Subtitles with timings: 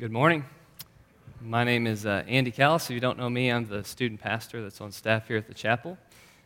[0.00, 0.46] Good morning.
[1.42, 2.84] My name is uh, Andy Callis.
[2.84, 5.52] If you don't know me, I'm the student pastor that's on staff here at the
[5.52, 5.98] chapel.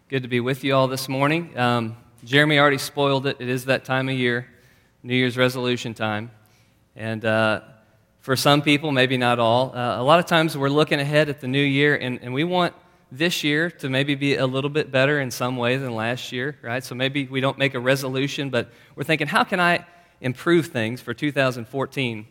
[0.08, 1.56] Good to be with you all this morning.
[1.56, 3.36] Um, Jeremy already spoiled it.
[3.38, 4.48] It is that time of year,
[5.04, 6.32] New Year's resolution time.
[6.96, 7.60] And uh,
[8.22, 11.40] for some people, maybe not all, uh, a lot of times we're looking ahead at
[11.40, 12.74] the new year and, and we want
[13.12, 16.58] this year to maybe be a little bit better in some way than last year,
[16.60, 16.82] right?
[16.82, 19.86] So maybe we don't make a resolution, but we're thinking, how can I
[20.20, 22.26] improve things for 2014?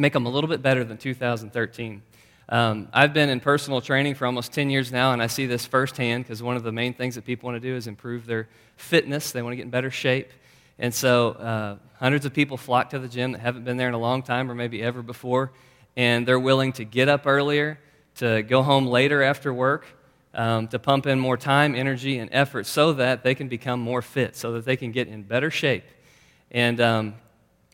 [0.00, 2.02] Make them a little bit better than 2013.
[2.48, 5.66] Um, I've been in personal training for almost 10 years now, and I see this
[5.66, 8.48] firsthand because one of the main things that people want to do is improve their
[8.76, 9.30] fitness.
[9.30, 10.30] They want to get in better shape.
[10.78, 13.94] And so, uh, hundreds of people flock to the gym that haven't been there in
[13.94, 15.52] a long time or maybe ever before,
[15.96, 17.78] and they're willing to get up earlier,
[18.16, 19.84] to go home later after work,
[20.32, 24.00] um, to pump in more time, energy, and effort so that they can become more
[24.00, 25.84] fit, so that they can get in better shape.
[26.50, 27.14] And, um,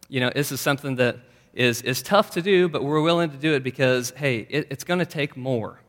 [0.09, 1.19] you know, this is something that
[1.57, 4.85] is, is tough to do, but we're willing to do it because, hey, it, it's
[4.85, 5.81] going to take more.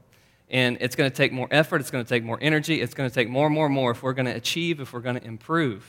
[0.50, 3.10] And it's going to take more effort, it's going to take more energy, it's going
[3.10, 5.86] to take more, more, more if we're going to achieve, if we're going to improve.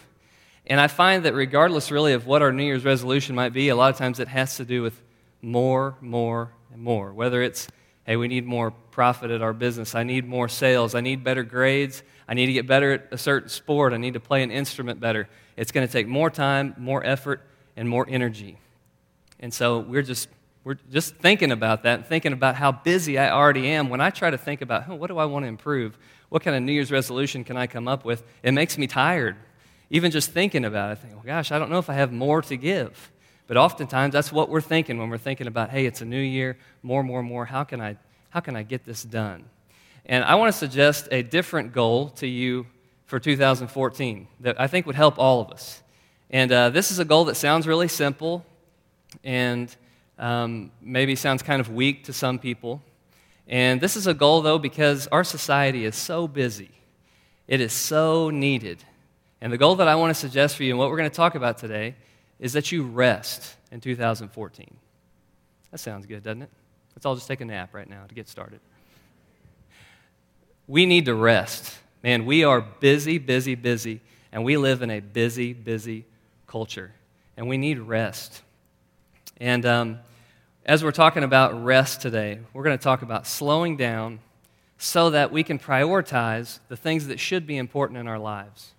[0.67, 3.77] And I find that regardless, really, of what our New Year's resolution might be, a
[3.77, 5.01] lot of times it has to do with
[5.41, 7.13] more, more, and more.
[7.13, 7.69] Whether it's,
[8.05, 11.45] hey, we need more profit at our business, I need more sales, I need better
[11.45, 14.51] grades, I need to get better at a certain sport, I need to play an
[14.51, 15.29] instrument better.
[15.57, 17.43] It's going to take more time, more effort,
[17.77, 18.59] and more energy.
[19.41, 20.29] And so we're just,
[20.65, 23.89] we're just thinking about that and thinking about how busy I already am.
[23.89, 25.99] When I try to think about, oh, what do I want to improve?
[26.29, 28.23] What kind of New Year's resolution can I come up with?
[28.43, 29.37] It makes me tired.
[29.91, 32.13] Even just thinking about it, I think, oh gosh, I don't know if I have
[32.13, 33.11] more to give.
[33.47, 36.59] But oftentimes, that's what we're thinking when we're thinking about, hey, it's a new year,
[36.83, 37.47] more, more, more.
[37.47, 37.97] How can I,
[38.29, 39.47] how can I get this done?
[40.05, 42.67] And I want to suggest a different goal to you
[43.07, 45.83] for 2014 that I think would help all of us.
[46.31, 48.45] And uh, this is a goal that sounds really simple,
[49.25, 49.75] and
[50.19, 52.83] um, maybe sounds kind of weak to some people.
[53.47, 56.71] And this is a goal, though, because our society is so busy.
[57.47, 58.85] It is so needed.
[59.41, 61.17] And the goal that I want to suggest for you and what we're going to
[61.17, 61.95] talk about today
[62.39, 64.77] is that you rest in 2014.
[65.71, 66.51] That sounds good, doesn't it?
[66.95, 68.61] Let's all just take a nap right now to get started.
[70.67, 71.79] We need to rest.
[72.03, 74.01] Man, we are busy, busy, busy,
[74.33, 76.05] and we live in a busy, busy
[76.47, 76.93] culture.
[77.37, 78.43] And we need rest.
[79.41, 79.99] And um,
[80.67, 84.19] as we're talking about rest today, we're going to talk about slowing down
[84.79, 88.73] so that we can prioritize the things that should be important in our lives.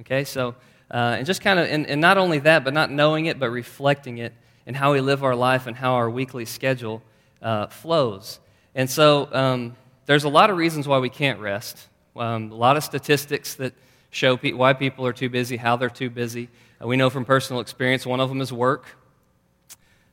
[0.00, 0.54] Okay, so,
[0.90, 3.50] uh, and just kind of, and, and not only that, but not knowing it, but
[3.50, 4.32] reflecting it
[4.66, 7.02] in how we live our life and how our weekly schedule
[7.42, 8.40] uh, flows.
[8.74, 11.88] And so, um, there's a lot of reasons why we can't rest.
[12.14, 13.74] Um, a lot of statistics that
[14.10, 16.48] show pe- why people are too busy, how they're too busy.
[16.82, 18.86] Uh, we know from personal experience, one of them is work.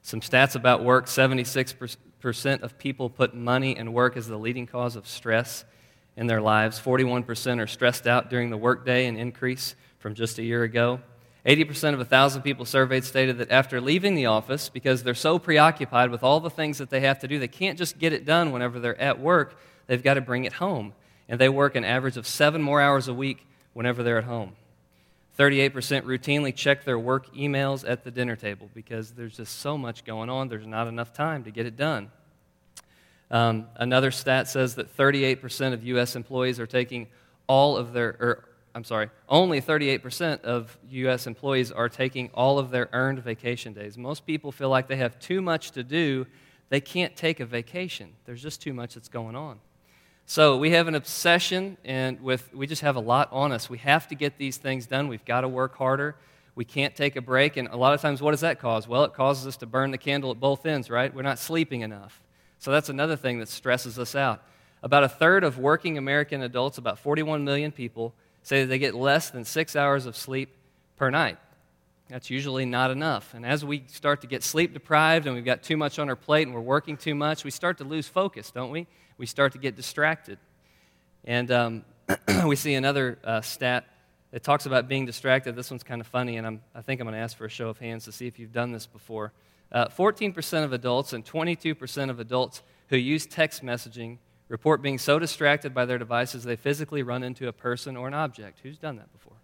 [0.03, 4.97] Some stats about work 76% of people put money and work as the leading cause
[4.97, 5.63] of stress
[6.17, 6.79] in their lives.
[6.79, 10.99] 41% are stressed out during the workday, an increase from just a year ago.
[11.45, 16.11] 80% of 1,000 people surveyed stated that after leaving the office, because they're so preoccupied
[16.11, 18.51] with all the things that they have to do, they can't just get it done
[18.51, 19.57] whenever they're at work.
[19.87, 20.93] They've got to bring it home.
[21.29, 24.53] And they work an average of seven more hours a week whenever they're at home.
[25.37, 25.71] 38%
[26.03, 30.29] routinely check their work emails at the dinner table because there's just so much going
[30.29, 32.11] on, there's not enough time to get it done.
[33.31, 36.15] Um, another stat says that 38% of U.S.
[36.15, 37.07] employees are taking
[37.47, 41.25] all of their, or I'm sorry, only 38% of U.S.
[41.25, 43.97] employees are taking all of their earned vacation days.
[43.97, 46.27] Most people feel like they have too much to do,
[46.69, 48.13] they can't take a vacation.
[48.25, 49.59] There's just too much that's going on.
[50.25, 53.69] So we have an obsession, and with we just have a lot on us.
[53.69, 55.07] We have to get these things done.
[55.07, 56.15] We've got to work harder.
[56.55, 58.87] We can't take a break, and a lot of times, what does that cause?
[58.87, 61.13] Well, it causes us to burn the candle at both ends, right?
[61.13, 62.21] We're not sleeping enough.
[62.59, 64.41] So that's another thing that stresses us out.
[64.81, 68.13] About a third of working American adults, about 41 million people,
[68.43, 70.49] say that they get less than six hours of sleep
[70.95, 71.37] per night.
[72.09, 73.33] That's usually not enough.
[73.33, 76.15] And as we start to get sleep deprived and we've got too much on our
[76.15, 78.87] plate and we're working too much, we start to lose focus, don't we?
[79.23, 80.37] We start to get distracted.
[81.23, 81.85] And um,
[82.45, 83.85] we see another uh, stat
[84.31, 85.55] that talks about being distracted.
[85.55, 87.49] This one's kind of funny, and I'm, i think I'm going to ask for a
[87.49, 89.31] show of hands to see if you've done this before.
[89.71, 94.17] Uh, 14% of adults and 22% of adults who use text messaging
[94.49, 98.13] report being so distracted by their devices they physically run into a person or an
[98.13, 98.59] object.
[98.61, 99.37] Who's done that before?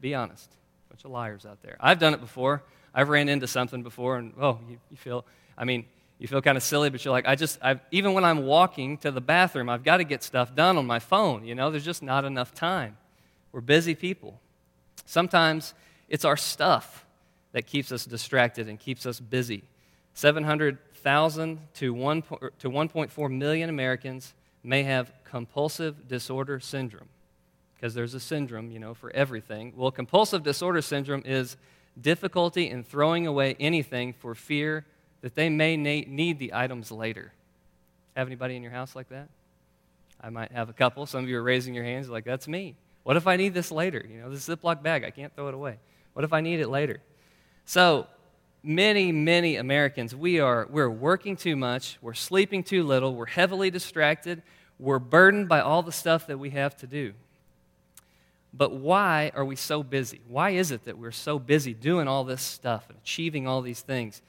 [0.00, 0.56] Be honest
[0.88, 1.76] bunch of liars out there.
[1.80, 2.62] I've done it before.
[2.94, 5.26] I've ran into something before, and oh, you, you feel,
[5.56, 5.84] I mean,
[6.22, 8.96] you feel kind of silly, but you're like, I just, I've, even when I'm walking
[8.98, 11.44] to the bathroom, I've got to get stuff done on my phone.
[11.44, 12.96] You know, there's just not enough time.
[13.50, 14.40] We're busy people.
[15.04, 15.74] Sometimes
[16.08, 17.04] it's our stuff
[17.50, 19.64] that keeps us distracted and keeps us busy.
[20.14, 22.22] 700,000 to 1,
[22.60, 24.32] to 1.4 million Americans
[24.62, 27.08] may have compulsive disorder syndrome
[27.74, 29.72] because there's a syndrome, you know, for everything.
[29.74, 31.56] Well, compulsive disorder syndrome is
[32.00, 34.86] difficulty in throwing away anything for fear
[35.22, 37.32] that they may need the items later.
[38.16, 39.28] Have anybody in your house like that?
[40.20, 41.06] I might have a couple.
[41.06, 42.76] Some of you are raising your hands like, that's me.
[43.02, 44.04] What if I need this later?
[44.08, 45.78] You know, this Ziploc bag, I can't throw it away.
[46.12, 47.00] What if I need it later?
[47.64, 48.06] So,
[48.62, 53.70] many, many Americans, we are we're working too much, we're sleeping too little, we're heavily
[53.70, 54.42] distracted,
[54.78, 57.14] we're burdened by all the stuff that we have to do.
[58.54, 60.20] But why are we so busy?
[60.28, 63.80] Why is it that we're so busy doing all this stuff and achieving all these
[63.80, 64.20] things?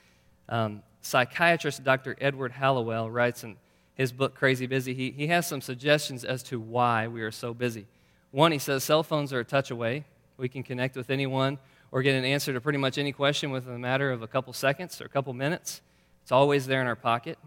[0.49, 2.15] Um, psychiatrist Dr.
[2.19, 3.57] Edward Hallowell writes in
[3.95, 7.53] his book, Crazy Busy, he, he has some suggestions as to why we are so
[7.53, 7.85] busy.
[8.31, 10.05] One, he says cell phones are a touch away.
[10.37, 11.59] We can connect with anyone
[11.91, 14.51] or get an answer to pretty much any question within a matter of a couple
[14.53, 15.81] seconds or a couple minutes.
[16.23, 17.37] It's always there in our pocket.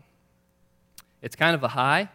[1.20, 2.08] It's kind of a high.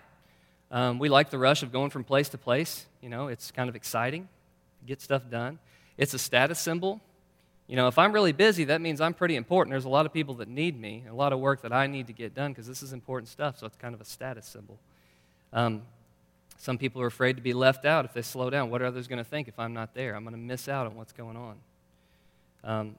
[0.72, 2.86] Um, we like the rush of going from place to place.
[3.02, 4.30] You know, it's kind of exciting,
[4.86, 5.60] get stuff done.
[5.98, 7.02] It's a status symbol.
[7.72, 9.72] You know, if I'm really busy, that means I'm pretty important.
[9.72, 12.08] There's a lot of people that need me, a lot of work that I need
[12.08, 14.78] to get done because this is important stuff, so it's kind of a status symbol.
[15.54, 15.84] Um,
[16.58, 18.70] some people are afraid to be left out if they slow down.
[18.70, 20.18] What are others going to think if I'm not there?
[20.18, 21.56] I'm going to miss out on what's going on.
[22.66, 22.96] Um,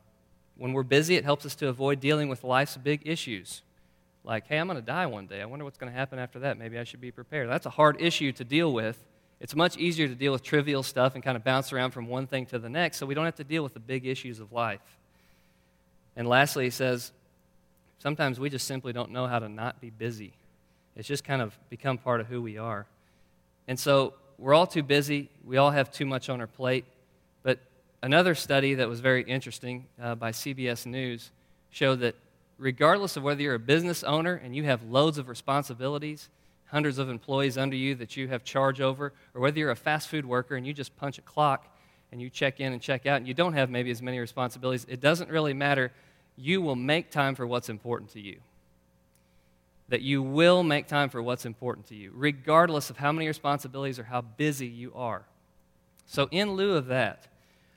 [0.56, 3.60] when we're busy, it helps us to avoid dealing with life's big issues.
[4.24, 5.42] Like, hey, I'm going to die one day.
[5.42, 6.56] I wonder what's going to happen after that.
[6.56, 7.50] Maybe I should be prepared.
[7.50, 9.04] That's a hard issue to deal with
[9.43, 12.29] it's much easier to deal with trivial stuff and kind of bounce around from one
[12.29, 14.53] thing to the next so we don't have to deal with the big issues of
[14.53, 14.81] life.
[16.15, 17.11] And lastly, he says,
[17.99, 20.33] sometimes we just simply don't know how to not be busy.
[20.94, 22.87] It's just kind of become part of who we are.
[23.67, 25.29] And so we're all too busy.
[25.44, 26.85] We all have too much on our plate.
[27.43, 27.59] But
[28.00, 31.33] another study that was very interesting uh, by CBS News
[31.73, 32.15] showed that
[32.59, 36.29] regardless of whether you're a business owner and you have loads of responsibilities,
[36.72, 40.08] hundreds of employees under you that you have charge over, or whether you're a fast
[40.08, 41.69] food worker and you just punch a clock
[42.10, 44.86] and you check in and check out and you don't have maybe as many responsibilities,
[44.88, 45.92] it doesn't really matter.
[46.34, 48.38] You will make time for what's important to you.
[49.90, 53.98] That you will make time for what's important to you, regardless of how many responsibilities
[53.98, 55.24] or how busy you are.
[56.06, 57.26] So, in lieu of that,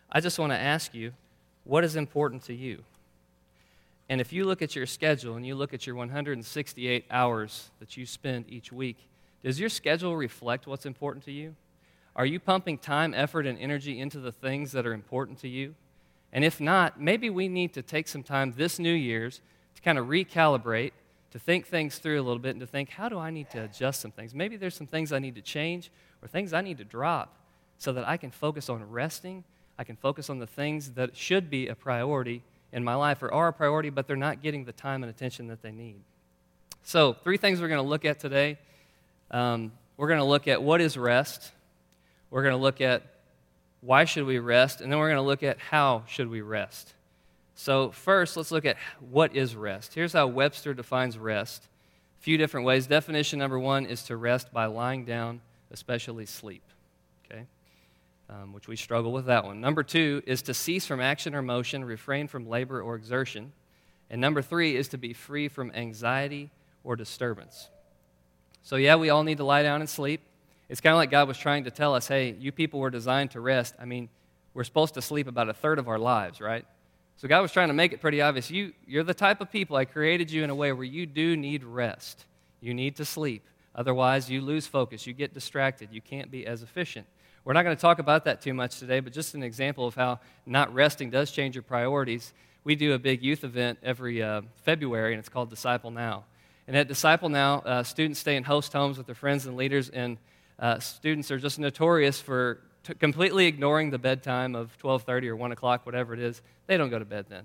[0.09, 1.11] I just want to ask you
[1.65, 2.83] what is important to you?
[4.07, 7.97] And if you look at your schedule and you look at your 168 hours that
[7.97, 8.97] you spend each week,
[9.43, 11.55] does your schedule reflect what's important to you?
[12.15, 15.75] Are you pumping time, effort, and energy into the things that are important to you?
[16.31, 19.41] And if not, maybe we need to take some time this New Year's
[19.75, 20.91] to kind of recalibrate,
[21.31, 23.63] to think things through a little bit, and to think, how do I need to
[23.63, 24.33] adjust some things?
[24.33, 25.91] Maybe there's some things I need to change
[26.21, 27.35] or things I need to drop
[27.77, 29.43] so that I can focus on resting.
[29.77, 32.43] I can focus on the things that should be a priority
[32.75, 35.47] in my life or are a priority, but they're not getting the time and attention
[35.47, 36.01] that they need.
[36.83, 38.59] So, three things we're going to look at today.
[39.31, 41.53] Um, we're going to look at what is rest.
[42.29, 43.01] We're going to look at
[43.79, 46.93] why should we rest, and then we're going to look at how should we rest.
[47.55, 49.95] So, first, let's look at what is rest.
[49.95, 51.67] Here's how Webster defines rest.
[52.19, 52.87] A few different ways.
[52.87, 55.39] Definition number one is to rest by lying down,
[55.71, 56.64] especially sleep
[58.29, 59.61] um, which we struggle with that one.
[59.61, 63.51] Number two is to cease from action or motion, refrain from labor or exertion.
[64.09, 66.51] And number three is to be free from anxiety
[66.83, 67.69] or disturbance.
[68.63, 70.21] So, yeah, we all need to lie down and sleep.
[70.69, 73.31] It's kind of like God was trying to tell us hey, you people were designed
[73.31, 73.75] to rest.
[73.79, 74.09] I mean,
[74.53, 76.65] we're supposed to sleep about a third of our lives, right?
[77.17, 78.49] So, God was trying to make it pretty obvious.
[78.49, 81.37] You, you're the type of people, I created you in a way where you do
[81.37, 82.25] need rest.
[82.61, 83.43] You need to sleep.
[83.75, 85.05] Otherwise, you lose focus.
[85.05, 85.89] You get distracted.
[85.91, 87.05] You can't be as efficient.
[87.45, 89.93] We're not going to talk about that too much today, but just an example of
[89.93, 92.33] how not resting does change your priorities.
[92.63, 96.23] We do a big youth event every uh, February, and it's called Disciple Now.
[96.67, 99.89] And at Disciple Now, uh, students stay in host homes with their friends and leaders,
[99.89, 100.17] and
[100.57, 105.51] uh, students are just notorious for t- completely ignoring the bedtime of 12:30 or 1
[105.51, 106.41] o'clock, whatever it is.
[106.65, 107.43] They don't go to bed then.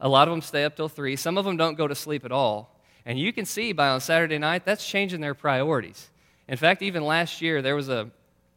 [0.00, 1.16] A lot of them stay up till 3.
[1.16, 2.80] Some of them don't go to sleep at all.
[3.04, 6.08] And you can see by on Saturday night, that's changing their priorities.
[6.48, 8.10] In fact, even last year, there was a,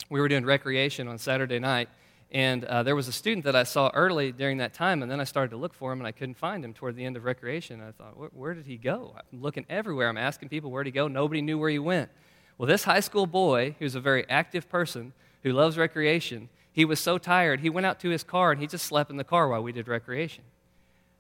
[0.09, 1.89] we were doing recreation on Saturday night,
[2.31, 5.19] and uh, there was a student that I saw early during that time, and then
[5.19, 7.23] I started to look for him, and I couldn't find him toward the end of
[7.23, 7.81] recreation.
[7.81, 9.15] I thought, where, where did he go?
[9.15, 10.09] I'm looking everywhere.
[10.09, 11.07] I'm asking people where he go.
[11.07, 12.09] Nobody knew where he went.
[12.57, 16.99] Well, this high school boy, who's a very active person who loves recreation, he was
[16.99, 19.47] so tired, he went out to his car and he just slept in the car
[19.47, 20.43] while we did recreation.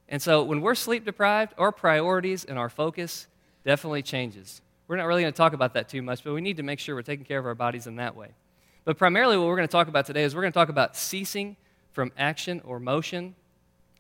[0.09, 3.27] And so when we're sleep deprived, our priorities and our focus
[3.65, 4.61] definitely changes.
[4.87, 6.79] We're not really going to talk about that too much, but we need to make
[6.79, 8.29] sure we're taking care of our bodies in that way.
[8.87, 10.95] But primarily, what we're going to talk about today is we're going to talk about
[10.95, 11.57] ceasing
[11.91, 13.35] from action or motion,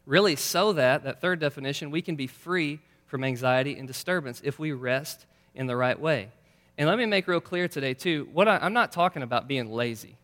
[0.05, 4.59] really, so that, that third definition, we can be free from anxiety and disturbance if
[4.59, 6.29] we rest in the right way.
[6.77, 9.69] And let me make real clear today, too, what I, I'm not talking about being
[9.69, 10.15] lazy.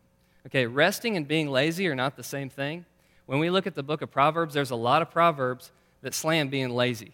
[0.46, 2.86] Okay, resting and being lazy are not the same thing.
[3.26, 5.72] When we look at the book of Proverbs, there's a lot of proverbs
[6.04, 7.12] that slam being lazy.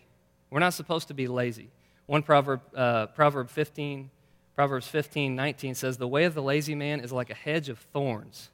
[0.51, 1.69] We're not supposed to be lazy.
[2.05, 4.11] One proverb, uh, Proverb 15,
[4.59, 7.79] Proverbs 15, 19 says, The way of the lazy man is like a hedge of
[7.93, 8.49] thorns,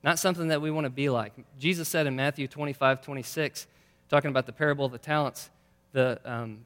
[0.00, 1.32] not something that we want to be like.
[1.58, 3.66] Jesus said in Matthew 25, 26,
[4.08, 5.50] talking about the parable of the talents,
[5.92, 6.58] the, um,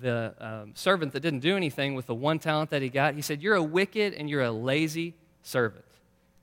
[0.00, 3.20] the um, servant that didn't do anything with the one talent that he got, he
[3.20, 5.84] said, You're a wicked and you're a lazy servant.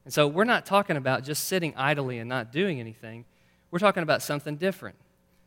[0.03, 3.23] And so we're not talking about just sitting idly and not doing anything.
[3.71, 4.97] We're talking about something different.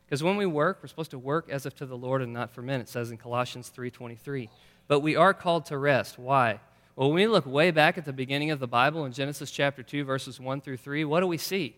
[0.07, 2.49] Because when we work, we're supposed to work as if to the Lord and not
[2.49, 2.81] for men.
[2.81, 4.49] It says in Colossians 3:23.
[4.87, 6.19] But we are called to rest.
[6.19, 6.59] Why?
[6.95, 9.81] Well, when we look way back at the beginning of the Bible in Genesis chapter
[9.81, 11.75] 2 verses 1 through 3, what do we see?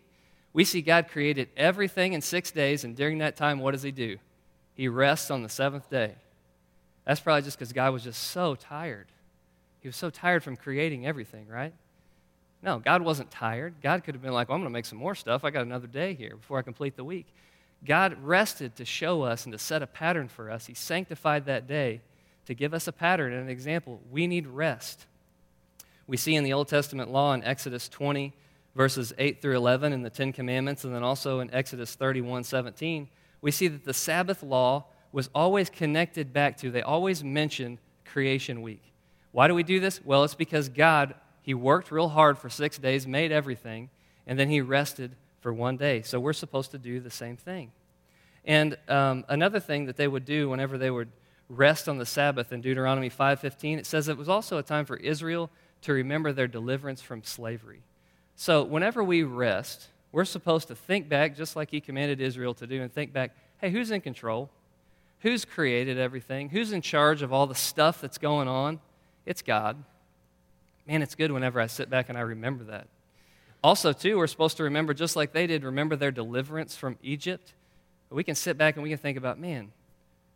[0.52, 3.92] We see God created everything in 6 days and during that time what does he
[3.92, 4.18] do?
[4.74, 6.16] He rests on the 7th day.
[7.06, 9.08] That's probably just cuz God was just so tired.
[9.80, 11.74] He was so tired from creating everything, right?
[12.66, 13.76] No, God wasn't tired.
[13.82, 15.44] God could have been like, well, I'm going to make some more stuff.
[15.44, 17.28] I got another day here before I complete the week.
[17.86, 20.66] God rested to show us and to set a pattern for us.
[20.66, 22.02] He sanctified that day
[22.46, 24.00] to give us a pattern and an example.
[24.12, 25.06] We need rest.
[26.08, 28.34] We see in the Old Testament law in Exodus 20,
[28.76, 33.08] verses 8 through 11, in the Ten Commandments, and then also in Exodus 31, 17,
[33.42, 38.62] we see that the Sabbath law was always connected back to, they always mentioned creation
[38.62, 38.94] week.
[39.32, 40.04] Why do we do this?
[40.04, 43.92] Well, it's because God he worked real hard for six days, made everything,
[44.26, 46.02] and then he rested for one day.
[46.02, 47.72] So we're supposed to do the same thing.
[48.46, 51.10] And um, another thing that they would do whenever they would
[51.50, 54.98] rest on the Sabbath in Deuteronomy 5:15, it says it was also a time for
[54.98, 55.50] Israel
[55.82, 57.82] to remember their deliverance from slavery.
[58.36, 62.68] So whenever we rest, we're supposed to think back, just like he commanded Israel to
[62.68, 64.50] do, and think back, hey, who's in control?
[65.20, 66.50] Who's created everything?
[66.50, 68.80] Who's in charge of all the stuff that's going on?
[69.26, 69.84] It's God.
[70.88, 72.88] Man, it's good whenever I sit back and I remember that.
[73.64, 77.54] Also, too, we're supposed to remember, just like they did, remember their deliverance from Egypt.
[78.10, 79.72] We can sit back and we can think about, man,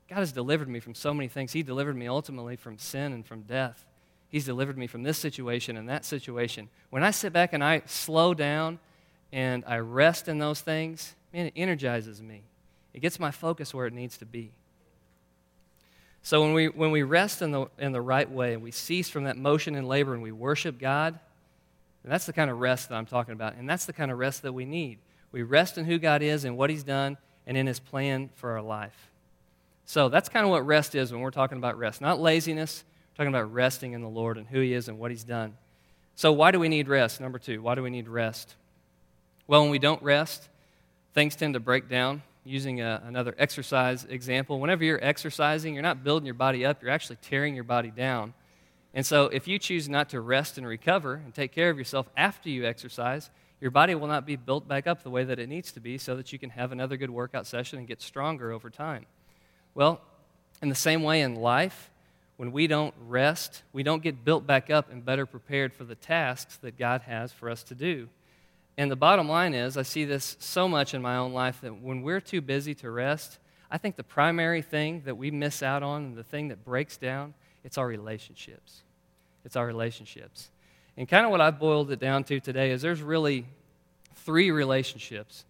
[0.10, 1.54] God has delivered me from so many things.
[1.54, 3.86] He delivered me ultimately from sin and from death.
[4.30, 6.70] He's delivered me from this situation and that situation.
[6.90, 8.80] When I sit back and I slow down
[9.32, 12.44] and I rest in those things, man, it energizes me.
[12.94, 14.52] It gets my focus where it needs to be.
[16.24, 19.10] So when we, when we rest in the, in the right way and we cease
[19.10, 21.20] from that motion and labor and we worship God,
[22.04, 23.56] that's the kind of rest that I'm talking about.
[23.56, 24.98] And that's the kind of rest that we need.
[25.32, 28.52] We rest in who God is and what He's done and in His plan for
[28.52, 29.09] our life.
[29.90, 32.00] So that's kind of what rest is when we're talking about rest.
[32.00, 35.10] Not laziness, we're talking about resting in the Lord and who He is and what
[35.10, 35.58] He's done.
[36.14, 37.20] So, why do we need rest?
[37.20, 38.54] Number two, why do we need rest?
[39.48, 40.48] Well, when we don't rest,
[41.16, 46.04] things tend to break down using a, another exercise example, whenever you're exercising, you're not
[46.04, 48.36] building your body up, you're actually tearing your body down.
[48.94, 52.08] And so, if you choose not to rest and recover and take care of yourself
[52.16, 55.50] after you exercise, your body will not be built back up the way that it
[55.50, 58.52] needs to be so that you can have another good workout session and get stronger
[58.52, 59.08] over time.
[59.74, 60.02] Well,
[60.62, 61.90] in the same way in life,
[62.38, 65.96] when we don't rest, we don't get built back up and better prepared for the
[65.96, 68.08] tasks that God has for us to do.
[68.78, 71.82] And the bottom line is, I see this so much in my own life that
[71.82, 75.84] when we're too busy to rest, I think the primary thing that we miss out
[75.84, 77.34] on and the thing that breaks down,
[77.66, 78.84] it's our relationships.
[79.44, 80.50] It's our relationships.
[80.96, 83.46] And kind of what I've boiled it down to today is there's really
[84.16, 85.44] three relationships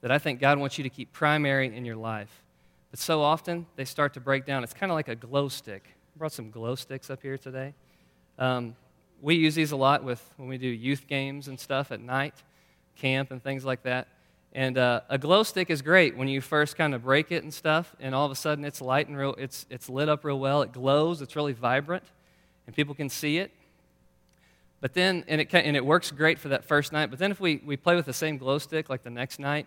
[0.00, 2.42] that I think God wants you to keep primary in your life.
[2.96, 4.64] But so often they start to break down.
[4.64, 5.82] It's kind of like a glow stick.
[5.86, 7.74] I brought some glow sticks up here today.
[8.38, 8.74] Um,
[9.20, 12.32] we use these a lot with when we do youth games and stuff at night
[12.96, 14.08] camp and things like that.
[14.54, 17.52] And uh, a glow stick is great when you first kind of break it and
[17.52, 20.40] stuff, and all of a sudden it's light and real, it's, it's lit up real
[20.40, 20.62] well.
[20.62, 22.04] It glows, it's really vibrant,
[22.66, 23.52] and people can see it.
[24.80, 27.10] But then, and it, and it works great for that first night.
[27.10, 29.66] But then if we, we play with the same glow stick like the next night,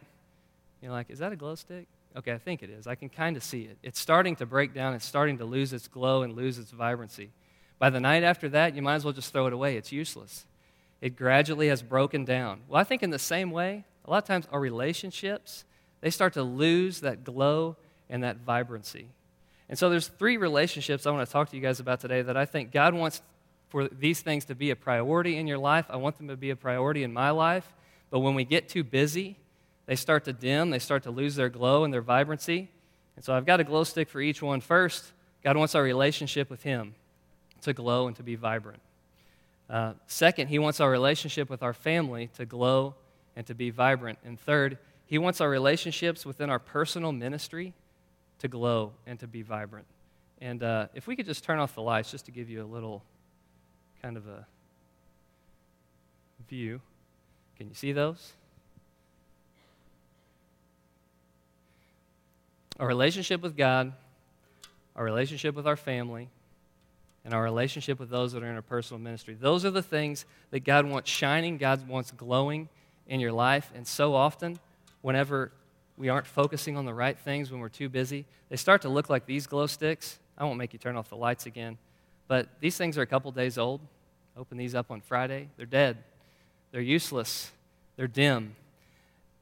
[0.81, 1.85] you're like, is that a glow stick?
[2.17, 2.87] Okay, I think it is.
[2.87, 3.77] I can kind of see it.
[3.83, 4.93] It's starting to break down.
[4.93, 7.31] It's starting to lose its glow and lose its vibrancy.
[7.77, 9.77] By the night after that, you might as well just throw it away.
[9.77, 10.45] It's useless
[11.01, 12.61] it gradually has broken down.
[12.67, 15.63] Well, I think in the same way, a lot of times our relationships,
[16.01, 17.77] they start to lose that glow
[18.09, 19.07] and that vibrancy.
[19.69, 22.35] And so there's three relationships I want to talk to you guys about today that
[22.35, 23.21] I think God wants
[23.69, 25.85] for these things to be a priority in your life.
[25.89, 27.71] I want them to be a priority in my life.
[28.09, 29.37] But when we get too busy,
[29.89, 32.69] they start to dim, they start to lose their glow and their vibrancy.
[33.15, 34.61] And so I've got a glow stick for each one.
[34.61, 35.11] First,
[35.43, 36.93] God wants our relationship with Him
[37.61, 38.83] to glow and to be vibrant.
[39.67, 42.93] Uh, second, he wants our relationship with our family to glow
[43.35, 44.19] and to be vibrant.
[44.23, 44.77] And third,
[45.07, 47.73] he wants our relationships within our personal ministry
[48.39, 49.87] to glow and to be vibrant.
[50.39, 52.69] And uh, if we could just turn off the lights just to give you a
[52.71, 53.03] little
[54.03, 54.45] kind of a
[56.47, 56.79] view.
[57.57, 58.33] Can you see those?
[62.79, 63.93] Our relationship with God,
[64.95, 66.29] our relationship with our family,
[67.25, 69.35] and our relationship with those that are in our personal ministry.
[69.39, 72.69] Those are the things that God wants shining, God wants glowing
[73.07, 73.71] in your life.
[73.75, 74.59] And so often,
[75.01, 75.51] whenever
[75.97, 79.09] we aren't focusing on the right things, when we're too busy, they start to look
[79.09, 80.17] like these glow sticks.
[80.37, 81.77] I won't make you turn off the lights again.
[82.29, 83.81] But these things are a couple days old.
[84.37, 85.49] Open these up on Friday.
[85.57, 85.97] They're dead.
[86.71, 87.51] They're useless.
[87.97, 88.55] They're dim.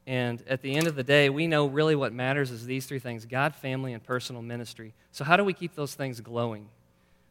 [0.08, 2.98] And at the end of the day, we know really what matters is these three
[2.98, 4.94] things God, family, and personal ministry.
[5.12, 6.66] So, how do we keep those things glowing?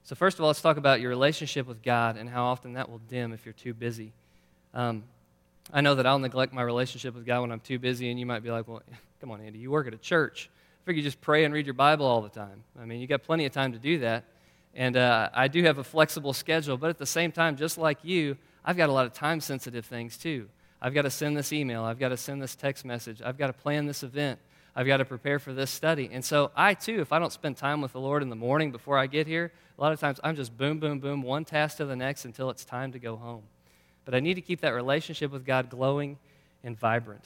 [0.03, 2.87] So, first of all, let's talk about your relationship with God and how often that
[2.87, 4.13] will dim if you're too busy.
[4.75, 5.05] Um,
[5.73, 8.27] I know that I'll neglect my relationship with God when I'm too busy, and you
[8.27, 8.83] might be like, well,
[9.21, 10.47] come on, Andy, you work at a church.
[10.83, 12.63] I figure you just pray and read your Bible all the time.
[12.79, 14.23] I mean, you got plenty of time to do that.
[14.75, 17.97] And uh, I do have a flexible schedule, but at the same time, just like
[18.03, 20.47] you, I've got a lot of time sensitive things too.
[20.81, 21.83] I've got to send this email.
[21.83, 23.21] I've got to send this text message.
[23.21, 24.39] I've got to plan this event.
[24.75, 26.09] I've got to prepare for this study.
[26.11, 28.71] And so, I too, if I don't spend time with the Lord in the morning
[28.71, 31.77] before I get here, a lot of times I'm just boom, boom, boom, one task
[31.77, 33.43] to the next until it's time to go home.
[34.05, 36.19] But I need to keep that relationship with God glowing
[36.63, 37.23] and vibrant.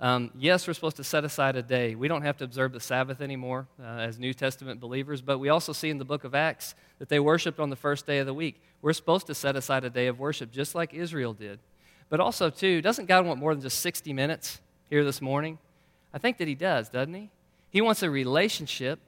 [0.00, 1.94] Um, yes, we're supposed to set aside a day.
[1.94, 5.50] We don't have to observe the Sabbath anymore uh, as New Testament believers, but we
[5.50, 8.26] also see in the book of Acts that they worshiped on the first day of
[8.26, 8.62] the week.
[8.80, 11.58] We're supposed to set aside a day of worship, just like Israel did.
[12.10, 15.58] But also, too, doesn't God want more than just 60 minutes here this morning?
[16.12, 17.30] I think that He does, doesn't He?
[17.70, 18.98] He wants a relationship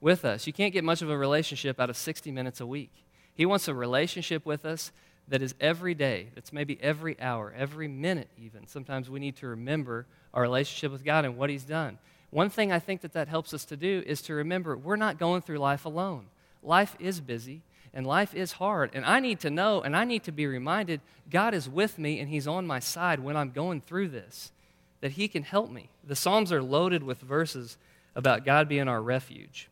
[0.00, 0.46] with us.
[0.46, 2.90] You can't get much of a relationship out of 60 minutes a week.
[3.34, 4.90] He wants a relationship with us
[5.28, 8.66] that is every day, that's maybe every hour, every minute, even.
[8.66, 11.98] Sometimes we need to remember our relationship with God and what He's done.
[12.30, 15.18] One thing I think that that helps us to do is to remember we're not
[15.18, 16.26] going through life alone.
[16.62, 17.62] Life is busy
[17.96, 18.90] and life is hard.
[18.92, 22.20] And I need to know and I need to be reminded God is with me
[22.20, 24.52] and He's on my side when I'm going through this,
[25.00, 25.88] that He can help me.
[26.06, 27.78] The Psalms are loaded with verses
[28.14, 29.70] about God being our refuge,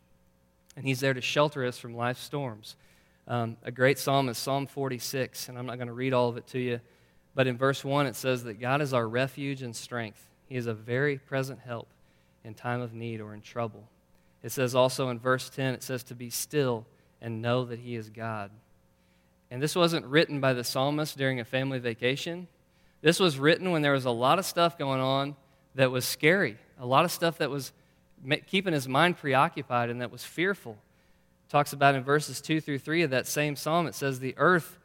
[0.75, 2.77] and He's there to shelter us from life's storms.
[3.29, 6.39] Um, a great psalm is Psalm 46, and I'm not going to read all of
[6.39, 6.81] it to you.
[7.35, 10.29] But in verse 1, it says that God is our refuge and strength.
[10.49, 11.89] He is a very present help
[12.43, 13.85] in time of need or in trouble.
[14.43, 16.87] It says also in verse 10, it says to be still
[17.25, 18.51] and know that He is God.
[19.51, 22.47] And this wasn't written by the psalmist during a family vacation.
[23.01, 25.37] This was written when there was a lot of stuff going on
[25.75, 27.73] that was scary, a lot of stuff that was
[28.47, 30.73] keeping his mind preoccupied and that was fearful
[31.47, 34.35] It talks about in verses 2 through 3 of that same psalm, it says the
[34.37, 34.79] earth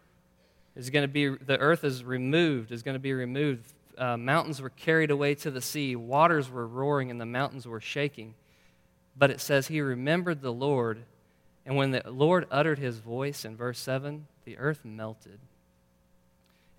[0.76, 3.74] is going to be, the earth is removed, is going to be removed.
[3.98, 7.82] Uh, mountains were carried away to the sea, waters were roaring, and the mountains were
[7.82, 8.34] shaking.
[9.18, 11.04] But it says he remembered the Lord,
[11.70, 15.40] and when the Lord uttered his voice in verse 7, the earth melted.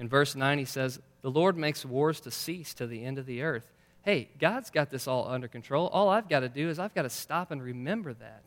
[0.01, 3.25] In verse 9, he says, The Lord makes wars to cease to the end of
[3.25, 3.71] the earth.
[4.03, 5.87] Hey, God's got this all under control.
[5.87, 8.43] All I've got to do is I've got to stop and remember that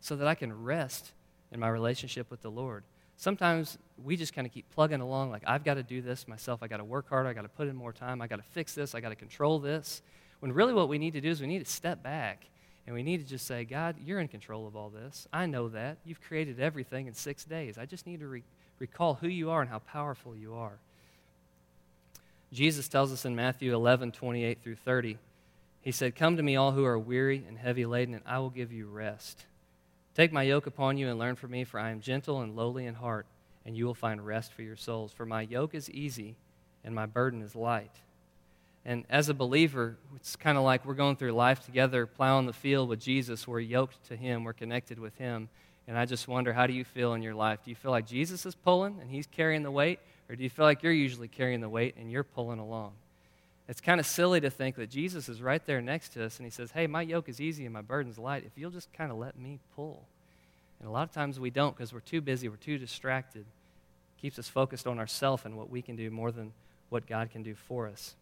[0.00, 1.12] so that I can rest
[1.52, 2.82] in my relationship with the Lord.
[3.16, 6.60] Sometimes we just kind of keep plugging along like, I've got to do this myself.
[6.64, 7.28] I got to work harder.
[7.28, 8.20] I got to put in more time.
[8.20, 8.96] I got to fix this.
[8.96, 10.02] I got to control this.
[10.40, 12.46] When really what we need to do is we need to step back
[12.86, 15.26] and we need to just say, God, you're in control of all this.
[15.32, 15.98] I know that.
[16.04, 17.78] You've created everything in six days.
[17.78, 18.42] I just need to re-
[18.78, 20.78] recall who you are and how powerful you are.
[22.52, 25.18] Jesus tells us in Matthew 11, 28 through 30,
[25.80, 28.50] He said, Come to me, all who are weary and heavy laden, and I will
[28.50, 29.46] give you rest.
[30.14, 32.86] Take my yoke upon you and learn from me, for I am gentle and lowly
[32.86, 33.26] in heart,
[33.66, 35.12] and you will find rest for your souls.
[35.12, 36.36] For my yoke is easy
[36.84, 37.90] and my burden is light.
[38.86, 42.52] And as a believer, it's kind of like we're going through life together, plowing the
[42.52, 43.48] field with Jesus.
[43.48, 45.48] We're yoked to Him, we're connected with Him.
[45.86, 47.60] And I just wonder, how do you feel in your life?
[47.64, 50.00] Do you feel like Jesus is pulling and He's carrying the weight?
[50.28, 52.92] Or do you feel like you're usually carrying the weight and you're pulling along?
[53.68, 56.46] It's kind of silly to think that Jesus is right there next to us and
[56.46, 59.10] he says, Hey, my yoke is easy and my burden's light if you'll just kind
[59.10, 60.04] of let me pull.
[60.80, 63.40] And a lot of times we don't because we're too busy, we're too distracted.
[63.40, 66.52] It keeps us focused on ourselves and what we can do more than
[66.90, 68.14] what God can do for us.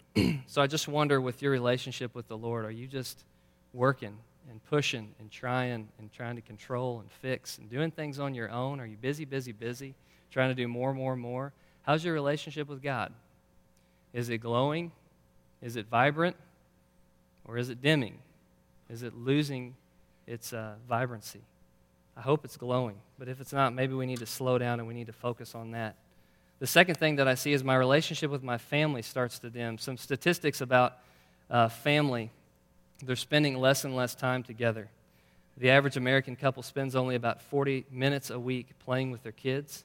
[0.46, 3.24] so I just wonder with your relationship with the Lord, are you just
[3.72, 4.16] working
[4.50, 8.50] and pushing and trying and trying to control and fix and doing things on your
[8.50, 8.80] own?
[8.80, 9.94] Are you busy, busy, busy,
[10.30, 11.52] trying to do more, more, more?
[11.82, 13.12] How's your relationship with God?
[14.12, 14.92] Is it glowing?
[15.60, 16.36] Is it vibrant?
[17.44, 18.18] Or is it dimming?
[18.88, 19.74] Is it losing
[20.26, 21.40] its uh, vibrancy?
[22.16, 22.96] I hope it's glowing.
[23.18, 25.54] But if it's not, maybe we need to slow down and we need to focus
[25.54, 25.96] on that.
[26.62, 29.78] The second thing that I see is my relationship with my family starts to dim.
[29.78, 30.96] Some statistics about
[31.50, 32.30] uh, family
[33.04, 34.88] they're spending less and less time together.
[35.56, 39.82] The average American couple spends only about 40 minutes a week playing with their kids.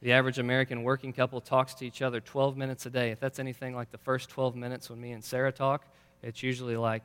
[0.00, 3.10] The average American working couple talks to each other 12 minutes a day.
[3.10, 5.84] If that's anything like the first 12 minutes when me and Sarah talk,
[6.22, 7.02] it's usually like,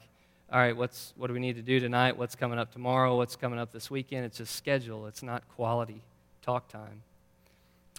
[0.49, 2.15] all right, what's, what do we need to do tonight?
[2.15, 3.17] What's coming up tomorrow?
[3.17, 4.23] What's coming up this weekend?
[4.23, 6.01] It's just schedule, it's not quality
[6.41, 7.01] talk time.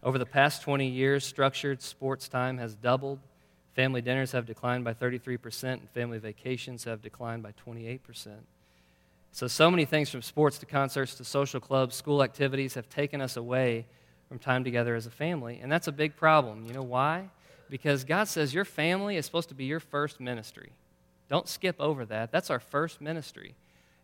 [0.03, 3.21] Over the past 20 years, structured sports time has doubled.
[3.75, 8.01] Family dinners have declined by 33%, and family vacations have declined by 28%.
[9.31, 13.21] So, so many things from sports to concerts to social clubs, school activities have taken
[13.23, 13.87] us away
[14.29, 15.61] from time together as a family.
[15.63, 16.67] And that's a big problem.
[16.67, 17.31] You know why?
[17.71, 20.73] Because God says your family is supposed to be your first ministry.
[21.31, 22.31] Don't skip over that.
[22.31, 23.55] That's our first ministry.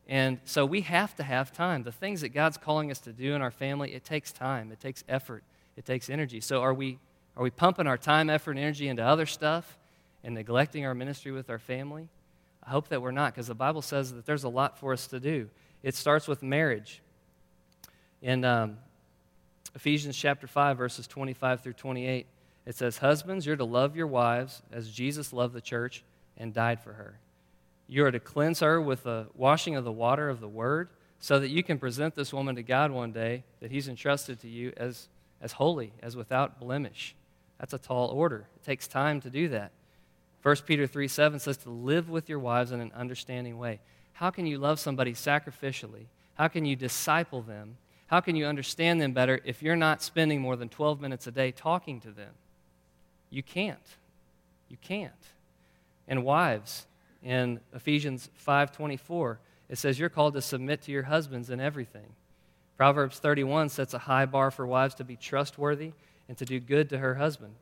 [0.08, 1.82] And so we have to have time.
[1.82, 4.80] The things that God's calling us to do in our family, it takes time, it
[4.80, 5.44] takes effort,
[5.78, 6.40] it takes energy.
[6.40, 6.98] So are we
[7.36, 9.78] are we pumping our time, effort, and energy into other stuff
[10.24, 12.08] and neglecting our ministry with our family?
[12.66, 15.06] I hope that we're not, because the Bible says that there's a lot for us
[15.06, 15.48] to do.
[15.84, 17.00] It starts with marriage.
[18.20, 18.78] In um,
[19.76, 22.26] Ephesians chapter 5, verses 25 through 28,
[22.66, 26.02] it says, Husbands, you're to love your wives as Jesus loved the church
[26.36, 27.20] and died for her.
[27.86, 30.88] You are to cleanse her with the washing of the water of the word,
[31.20, 34.48] so that you can present this woman to God one day that He's entrusted to
[34.48, 35.08] you as,
[35.40, 37.14] as holy, as without blemish.
[37.58, 38.46] That's a tall order.
[38.56, 39.72] It takes time to do that.
[40.42, 43.80] 1 Peter 3 7 says to live with your wives in an understanding way.
[44.14, 46.06] How can you love somebody sacrificially?
[46.34, 47.76] How can you disciple them?
[48.06, 51.30] How can you understand them better if you're not spending more than 12 minutes a
[51.30, 52.30] day talking to them?
[53.30, 53.78] You can't.
[54.68, 55.12] You can't.
[56.06, 56.86] And wives,
[57.22, 62.14] in Ephesians 5:24, it says you're called to submit to your husbands in everything.
[62.78, 65.92] Proverbs 31 sets a high bar for wives to be trustworthy
[66.28, 67.54] and to do good to her husband.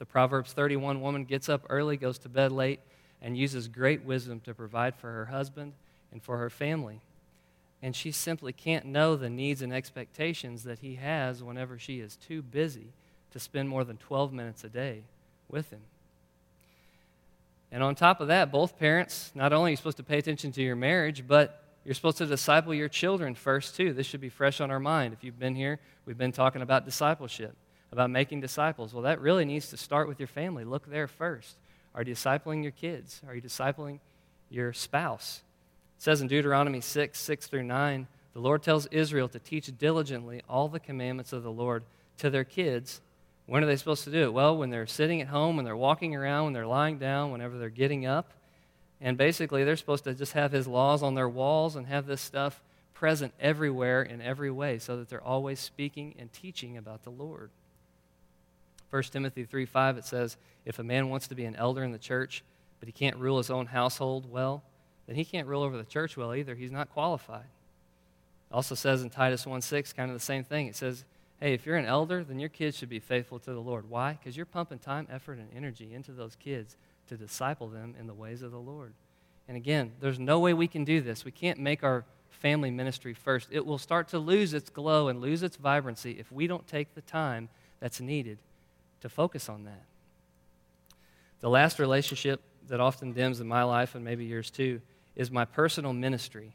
[0.00, 2.80] The Proverbs 31 woman gets up early, goes to bed late,
[3.22, 5.72] and uses great wisdom to provide for her husband
[6.10, 7.00] and for her family.
[7.80, 12.16] And she simply can't know the needs and expectations that he has whenever she is
[12.16, 12.88] too busy
[13.30, 15.02] to spend more than 12 minutes a day
[15.48, 15.82] with him.
[17.70, 20.50] And on top of that, both parents, not only are you supposed to pay attention
[20.52, 23.92] to your marriage, but you're supposed to disciple your children first, too.
[23.92, 25.12] This should be fresh on our mind.
[25.12, 27.54] If you've been here, we've been talking about discipleship
[27.94, 28.92] about making disciples.
[28.92, 30.64] Well, that really needs to start with your family.
[30.64, 31.56] Look there first.
[31.94, 33.22] Are you discipling your kids?
[33.26, 34.00] Are you discipling
[34.50, 35.42] your spouse?
[35.96, 40.42] It says in Deuteronomy 6 6 through 9, the Lord tells Israel to teach diligently
[40.48, 41.84] all the commandments of the Lord
[42.18, 43.00] to their kids.
[43.46, 44.32] When are they supposed to do it?
[44.32, 47.58] Well, when they're sitting at home, when they're walking around, when they're lying down, whenever
[47.58, 48.32] they're getting up.
[49.04, 52.22] And basically, they're supposed to just have his laws on their walls and have this
[52.22, 52.62] stuff
[52.94, 57.50] present everywhere in every way so that they're always speaking and teaching about the Lord.
[58.88, 61.92] 1 Timothy 3 5, it says, If a man wants to be an elder in
[61.92, 62.42] the church,
[62.80, 64.62] but he can't rule his own household well,
[65.06, 66.54] then he can't rule over the church well either.
[66.54, 67.44] He's not qualified.
[68.50, 70.66] It also says in Titus 1 6, kind of the same thing.
[70.66, 71.04] It says,
[71.40, 73.90] Hey, if you're an elder, then your kids should be faithful to the Lord.
[73.90, 74.12] Why?
[74.12, 78.14] Because you're pumping time, effort, and energy into those kids to disciple them in the
[78.14, 78.92] ways of the Lord.
[79.48, 81.24] And again, there's no way we can do this.
[81.24, 83.48] We can't make our family ministry first.
[83.50, 86.94] It will start to lose its glow and lose its vibrancy if we don't take
[86.94, 87.48] the time
[87.80, 88.38] that's needed
[89.00, 89.84] to focus on that.
[91.40, 94.80] The last relationship that often dims in my life, and maybe yours too,
[95.14, 96.54] is my personal ministry.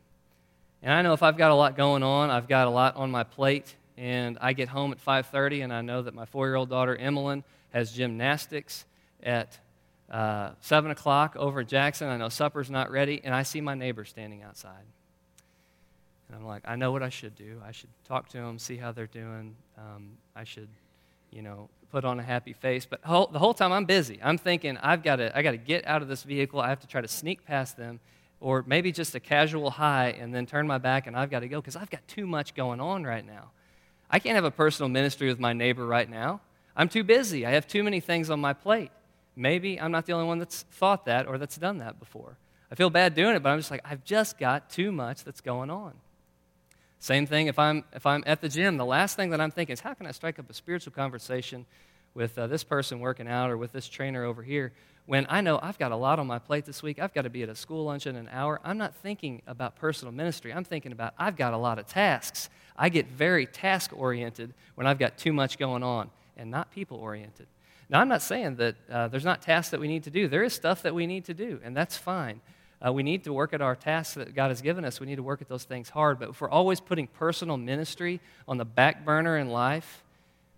[0.82, 3.12] And I know if I've got a lot going on, I've got a lot on
[3.12, 6.96] my plate, and I get home at 5:30, and I know that my four-year-old daughter
[6.96, 8.86] Emmeline has gymnastics
[9.22, 9.60] at
[10.10, 12.08] uh, 7 o'clock over at Jackson.
[12.08, 14.86] I know supper's not ready, and I see my neighbor standing outside.
[16.28, 17.62] And I'm like, I know what I should do.
[17.66, 19.56] I should talk to them, see how they're doing.
[19.78, 20.70] Um, I should,
[21.32, 22.86] you know, put on a happy face.
[22.86, 24.20] But whole, the whole time I'm busy.
[24.24, 26.60] I'm thinking, I've got to, I got to get out of this vehicle.
[26.60, 28.00] I have to try to sneak past them,
[28.40, 31.48] or maybe just a casual hi and then turn my back and I've got to
[31.48, 33.52] go because I've got too much going on right now.
[34.10, 36.42] I can't have a personal ministry with my neighbor right now.
[36.76, 37.46] I'm too busy.
[37.46, 38.92] I have too many things on my plate.
[39.40, 42.36] Maybe I'm not the only one that's thought that or that's done that before.
[42.70, 45.40] I feel bad doing it, but I'm just like, I've just got too much that's
[45.40, 45.94] going on.
[47.00, 49.72] Same thing if I'm, if I'm at the gym, the last thing that I'm thinking
[49.72, 51.66] is how can I strike up a spiritual conversation
[52.14, 54.74] with uh, this person working out or with this trainer over here
[55.06, 57.00] when I know I've got a lot on my plate this week.
[57.00, 58.60] I've got to be at a school lunch in an hour.
[58.66, 60.52] I'm not thinking about personal ministry.
[60.52, 62.50] I'm thinking about I've got a lot of tasks.
[62.76, 66.98] I get very task oriented when I've got too much going on and not people
[66.98, 67.48] oriented.
[67.90, 70.28] Now, I'm not saying that uh, there's not tasks that we need to do.
[70.28, 72.42] There is stuff that we need to do, and that's fine.
[72.86, 75.00] Uh, we need to work at our tasks that God has given us.
[75.00, 76.20] We need to work at those things hard.
[76.20, 80.04] But if we're always putting personal ministry on the back burner in life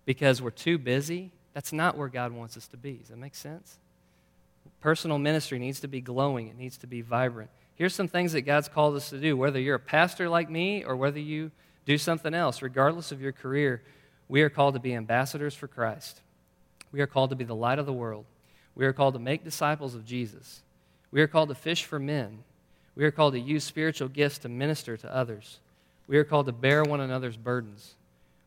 [0.04, 2.94] because we're too busy, that's not where God wants us to be.
[2.94, 3.78] Does that make sense?
[4.80, 8.42] Personal ministry needs to be glowing, it needs to be vibrant, Here's some things that
[8.42, 11.50] God's called us to do, whether you're a pastor like me or whether you
[11.84, 13.82] do something else, regardless of your career.
[14.28, 16.20] We are called to be ambassadors for Christ.
[16.92, 18.26] We are called to be the light of the world.
[18.74, 20.62] We are called to make disciples of Jesus.
[21.10, 22.44] We are called to fish for men.
[22.94, 25.60] We are called to use spiritual gifts to minister to others.
[26.06, 27.94] We are called to bear one another's burdens.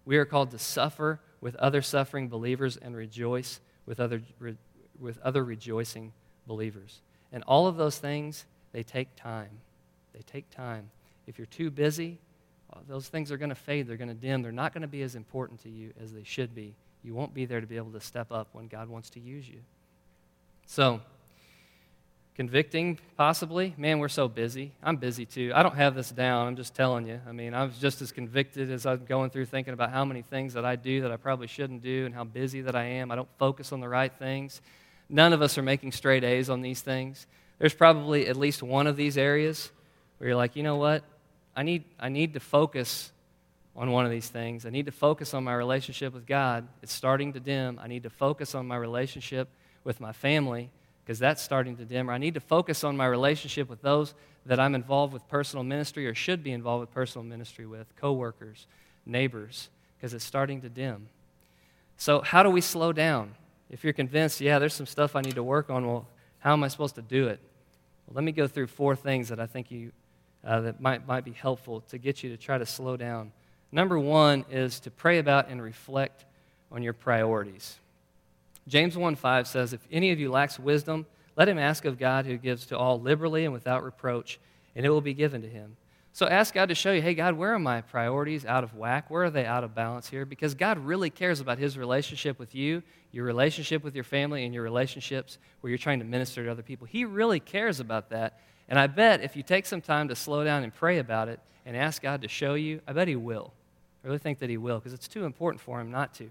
[0.05, 4.55] We are called to suffer with other suffering believers and rejoice with other, re,
[4.99, 6.13] with other rejoicing
[6.47, 7.01] believers.
[7.31, 9.49] And all of those things, they take time.
[10.13, 10.89] They take time.
[11.27, 12.19] If you're too busy,
[12.71, 13.87] uh, those things are going to fade.
[13.87, 14.41] They're going to dim.
[14.41, 16.75] They're not going to be as important to you as they should be.
[17.05, 19.47] You won't be there to be able to step up when God wants to use
[19.47, 19.59] you.
[20.65, 21.01] So,
[22.33, 23.75] convicting possibly?
[23.77, 24.71] Man we're so busy.
[24.81, 25.51] I'm busy too.
[25.53, 27.21] I don't have this down i'm just telling you.
[27.29, 30.23] I mean i was just as convicted as i'm going through thinking about how many
[30.23, 33.11] things that i do that i probably shouldn't do and how busy that i am.
[33.11, 34.61] I don't focus on the right things.
[35.07, 37.27] None of us are making straight a's on these things.
[37.59, 39.69] There's probably at least one of these areas
[40.17, 41.03] where you're like you know what?
[41.55, 43.11] I need i need to focus
[43.75, 46.93] on one of these things i need to focus on my relationship with god it's
[46.93, 49.47] starting to dim i need to focus on my relationship
[49.83, 50.69] with my family
[51.05, 52.09] because that's starting to dim.
[52.09, 55.63] Or I need to focus on my relationship with those that I'm involved with personal
[55.63, 58.65] ministry or should be involved with personal ministry with, coworkers,
[59.05, 61.07] neighbors, because it's starting to dim.
[61.97, 63.35] So, how do we slow down?
[63.69, 66.07] If you're convinced, yeah, there's some stuff I need to work on, well,
[66.39, 67.39] how am I supposed to do it?
[68.07, 69.91] Well, let me go through four things that I think you
[70.43, 73.31] uh, that might, might be helpful to get you to try to slow down.
[73.75, 76.23] Number one is to pray about and reflect
[76.71, 77.77] on your priorities.
[78.69, 82.25] James 1 5 says, If any of you lacks wisdom, let him ask of God
[82.25, 84.39] who gives to all liberally and without reproach,
[84.77, 85.75] and it will be given to him.
[86.13, 89.09] So ask God to show you, hey, God, where are my priorities out of whack?
[89.09, 90.25] Where are they out of balance here?
[90.25, 94.53] Because God really cares about his relationship with you, your relationship with your family, and
[94.53, 96.87] your relationships where you're trying to minister to other people.
[96.87, 98.39] He really cares about that.
[98.69, 101.41] And I bet if you take some time to slow down and pray about it
[101.65, 103.51] and ask God to show you, I bet he will.
[104.05, 106.29] I really think that he will because it's too important for him not to.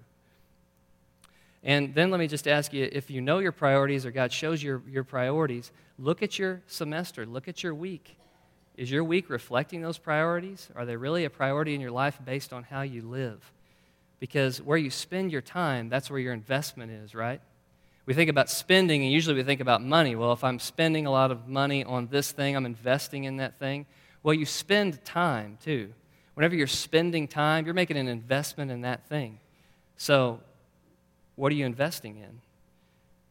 [1.65, 4.63] And then let me just ask you if you know your priorities or God shows
[4.63, 8.17] your, your priorities, look at your semester, look at your week.
[8.77, 10.69] Is your week reflecting those priorities?
[10.77, 13.51] Are they really a priority in your life based on how you live?
[14.21, 17.41] Because where you spend your time, that's where your investment is, right?
[18.07, 20.15] We think about spending, and usually we think about money.
[20.15, 23.59] Well, if I'm spending a lot of money on this thing, I'm investing in that
[23.59, 23.87] thing.
[24.23, 25.93] Well, you spend time too.
[26.35, 29.38] Whenever you're spending time, you're making an investment in that thing.
[29.97, 30.40] So
[31.37, 32.40] what are you investing in?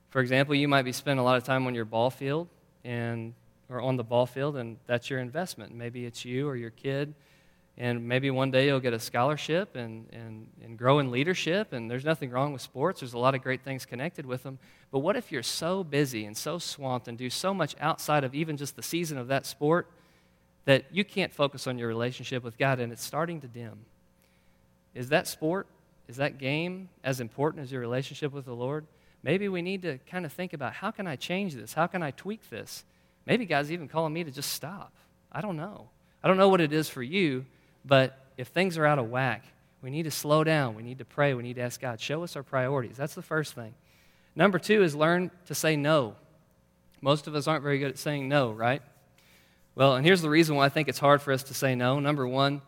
[0.10, 2.48] For example, you might be spending a lot of time on your ball field
[2.84, 3.34] and
[3.70, 5.74] or on the ball field, and that's your investment.
[5.74, 7.14] Maybe it's you or your kid,
[7.78, 11.90] and maybe one day you'll get a scholarship and, and, and grow in leadership, and
[11.90, 13.00] there's nothing wrong with sports.
[13.00, 14.60] There's a lot of great things connected with them.
[14.92, 18.36] But what if you're so busy and so swamped and do so much outside of
[18.36, 19.90] even just the season of that sport
[20.66, 23.80] that you can't focus on your relationship with God and it's starting to dim?
[24.94, 25.68] Is that sport
[26.08, 28.86] is that game as important as your relationship with the Lord?
[29.22, 31.74] Maybe we need to kind of think about how can I change this?
[31.74, 32.84] How can I tweak this?
[33.26, 34.92] Maybe God's even calling me to just stop.
[35.32, 35.88] I don't know.
[36.24, 37.46] I don't know what it is for you,
[37.86, 39.46] but if things are out of whack,
[39.82, 40.76] we need to slow down.
[40.76, 41.34] We need to pray.
[41.34, 42.98] We need to ask God, show us our priorities.
[42.98, 43.74] That's the first thing.
[44.36, 46.16] Number two is learn to say no.
[47.02, 48.82] Most of us aren't very good at saying no, right?
[49.76, 52.00] Well, and here's the reason why I think it's hard for us to say no.
[52.00, 52.62] Number one,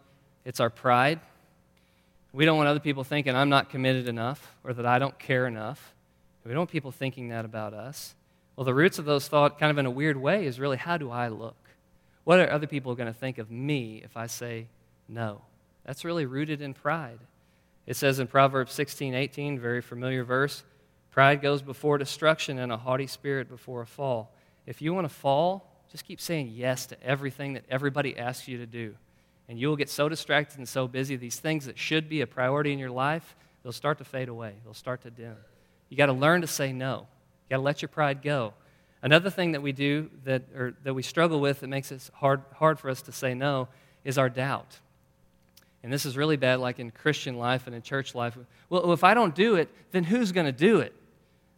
[0.43, 1.19] it's our pride.
[2.33, 5.45] We don't want other people thinking I'm not committed enough or that I don't care
[5.45, 5.93] enough.
[6.43, 8.13] We don't want people thinking that about us.
[8.55, 10.97] Well, the roots of those thoughts, kind of in a weird way, is really how
[10.97, 11.55] do I look?
[12.23, 14.67] What are other people going to think of me if I say
[15.07, 15.41] no?
[15.85, 17.19] That's really rooted in pride.
[17.85, 20.63] It says in Proverbs 16, 18, very familiar verse,
[21.11, 24.31] pride goes before destruction and a haughty spirit before a fall.
[24.65, 28.57] If you want to fall, just keep saying yes to everything that everybody asks you
[28.57, 28.95] to do.
[29.47, 32.27] And you will get so distracted and so busy, these things that should be a
[32.27, 34.53] priority in your life, they'll start to fade away.
[34.63, 35.35] They'll start to dim.
[35.89, 37.07] You got to learn to say no.
[37.47, 38.53] You got to let your pride go.
[39.03, 42.41] Another thing that we do that, or that we struggle with that makes it hard,
[42.55, 43.67] hard for us to say no
[44.03, 44.79] is our doubt.
[45.83, 48.35] And this is really bad, like in Christian life and in church life.
[48.69, 50.95] Well, if I don't do it, then who's going to do it?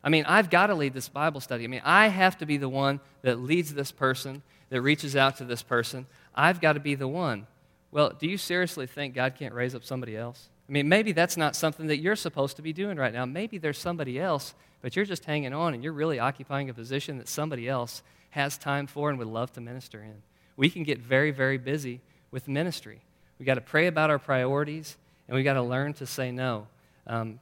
[0.04, 1.64] I mean, I've got to lead this Bible study.
[1.64, 5.38] I mean, I have to be the one that leads this person, that reaches out
[5.38, 6.06] to this person.
[6.36, 7.48] I've got to be the one.
[7.92, 10.50] Well, do you seriously think God can't raise up somebody else?
[10.68, 13.26] I mean, maybe that's not something that you're supposed to be doing right now.
[13.26, 17.18] Maybe there's somebody else, but you're just hanging on and you're really occupying a position
[17.18, 20.22] that somebody else has time for and would love to minister in.
[20.58, 23.02] We can get very, very busy with ministry.
[23.40, 26.68] We got to pray about our priorities and we got to learn to say no.
[27.06, 27.40] Um,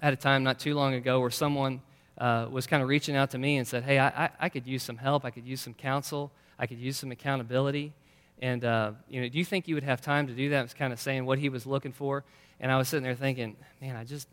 [0.00, 1.82] had a time not too long ago where someone
[2.18, 4.82] uh, was kind of reaching out to me and said, Hey, I, I, could use
[4.82, 5.24] some help.
[5.24, 6.32] I could use some counsel.
[6.58, 7.92] I could use some accountability.
[8.40, 10.58] And, uh, you know, do you think you would have time to do that?
[10.58, 12.24] I was kind of saying what he was looking for.
[12.60, 14.28] And I was sitting there thinking, man, I just,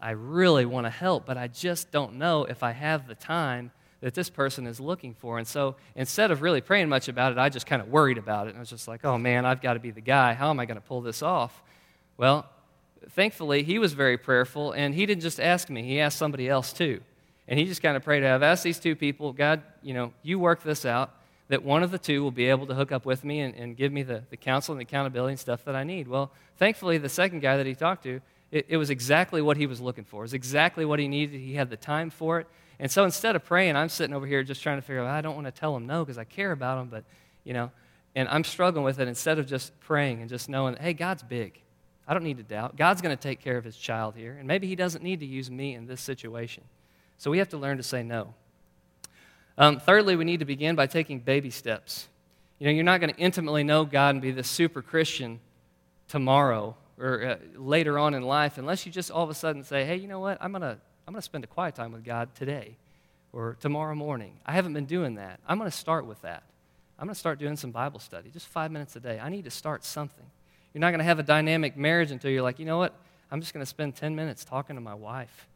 [0.00, 3.72] I really want to help, but I just don't know if I have the time
[4.00, 5.38] that this person is looking for.
[5.38, 8.46] And so instead of really praying much about it, I just kind of worried about
[8.46, 8.50] it.
[8.50, 10.34] And I was just like, oh man, I've got to be the guy.
[10.34, 11.62] How am I going to pull this off?
[12.16, 12.46] Well,
[13.10, 16.72] thankfully, he was very prayerful, and he didn't just ask me, he asked somebody else
[16.72, 17.00] too.
[17.46, 20.38] And he just kind of prayed, I've asked these two people, God, you know, you
[20.38, 21.14] work this out,
[21.48, 23.76] that one of the two will be able to hook up with me and, and
[23.76, 26.06] give me the, the counsel and the accountability and stuff that I need.
[26.06, 29.66] Well, thankfully, the second guy that he talked to, it, it was exactly what he
[29.66, 30.22] was looking for.
[30.22, 31.40] It was exactly what he needed.
[31.40, 32.46] He had the time for it.
[32.78, 35.22] And so instead of praying, I'm sitting over here just trying to figure out, I
[35.22, 37.04] don't want to tell him no because I care about him, but,
[37.44, 37.70] you know,
[38.14, 41.60] and I'm struggling with it instead of just praying and just knowing, hey, God's big.
[42.08, 42.76] I don't need to doubt.
[42.76, 45.26] God's going to take care of his child here, and maybe he doesn't need to
[45.26, 46.64] use me in this situation.
[47.18, 48.34] So we have to learn to say no.
[49.58, 52.08] Um, thirdly, we need to begin by taking baby steps.
[52.58, 55.40] You know, you're not going to intimately know God and be this super Christian
[56.08, 59.84] tomorrow or uh, later on in life unless you just all of a sudden say,
[59.84, 60.38] hey, you know what?
[60.40, 62.76] I'm going to I'm going to spend a quiet time with God today
[63.32, 64.40] or tomorrow morning.
[64.44, 65.40] I haven't been doing that.
[65.48, 66.42] I'm going to start with that.
[66.98, 69.20] I'm going to start doing some Bible study, just five minutes a day.
[69.20, 70.26] I need to start something.
[70.72, 72.94] You're not going to have a dynamic marriage until you're like, you know what?
[73.30, 75.46] I'm just going to spend 10 minutes talking to my wife.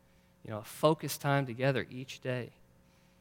[0.44, 2.50] You know, a focused time together each day.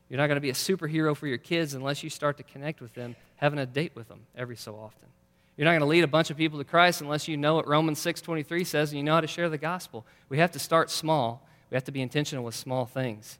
[0.10, 2.82] You're not going to be a superhero for your kids unless you start to connect
[2.82, 5.08] with them, having a date with them every so often.
[5.56, 7.68] You're not going to lead a bunch of people to Christ unless you know what
[7.68, 10.06] Romans 6:23 says and you know how to share the gospel.
[10.28, 13.40] We have to start small we have to be intentional with small things.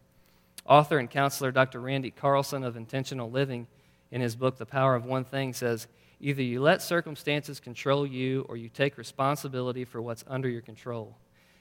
[0.66, 1.82] Author and counselor Dr.
[1.82, 3.68] Randy Carlson of Intentional Living,
[4.10, 5.88] in his book, The Power of One Thing, says
[6.22, 11.18] either you let circumstances control you or you take responsibility for what's under your control.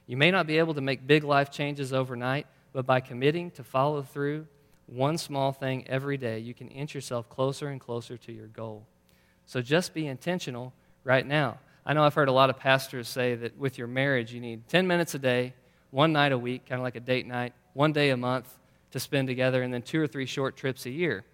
[0.06, 3.64] You may not be able to make big life changes overnight, but by committing to
[3.64, 4.46] follow through
[4.86, 8.86] one small thing every day, you can inch yourself closer and closer to your goal.
[9.46, 10.72] So just be intentional
[11.04, 11.58] right now.
[11.86, 14.68] I know I've heard a lot of pastors say that with your marriage, you need
[14.68, 15.54] 10 minutes a day
[15.90, 18.58] one night a week, kind of like a date night, one day a month
[18.90, 21.24] to spend together, and then two or three short trips a year.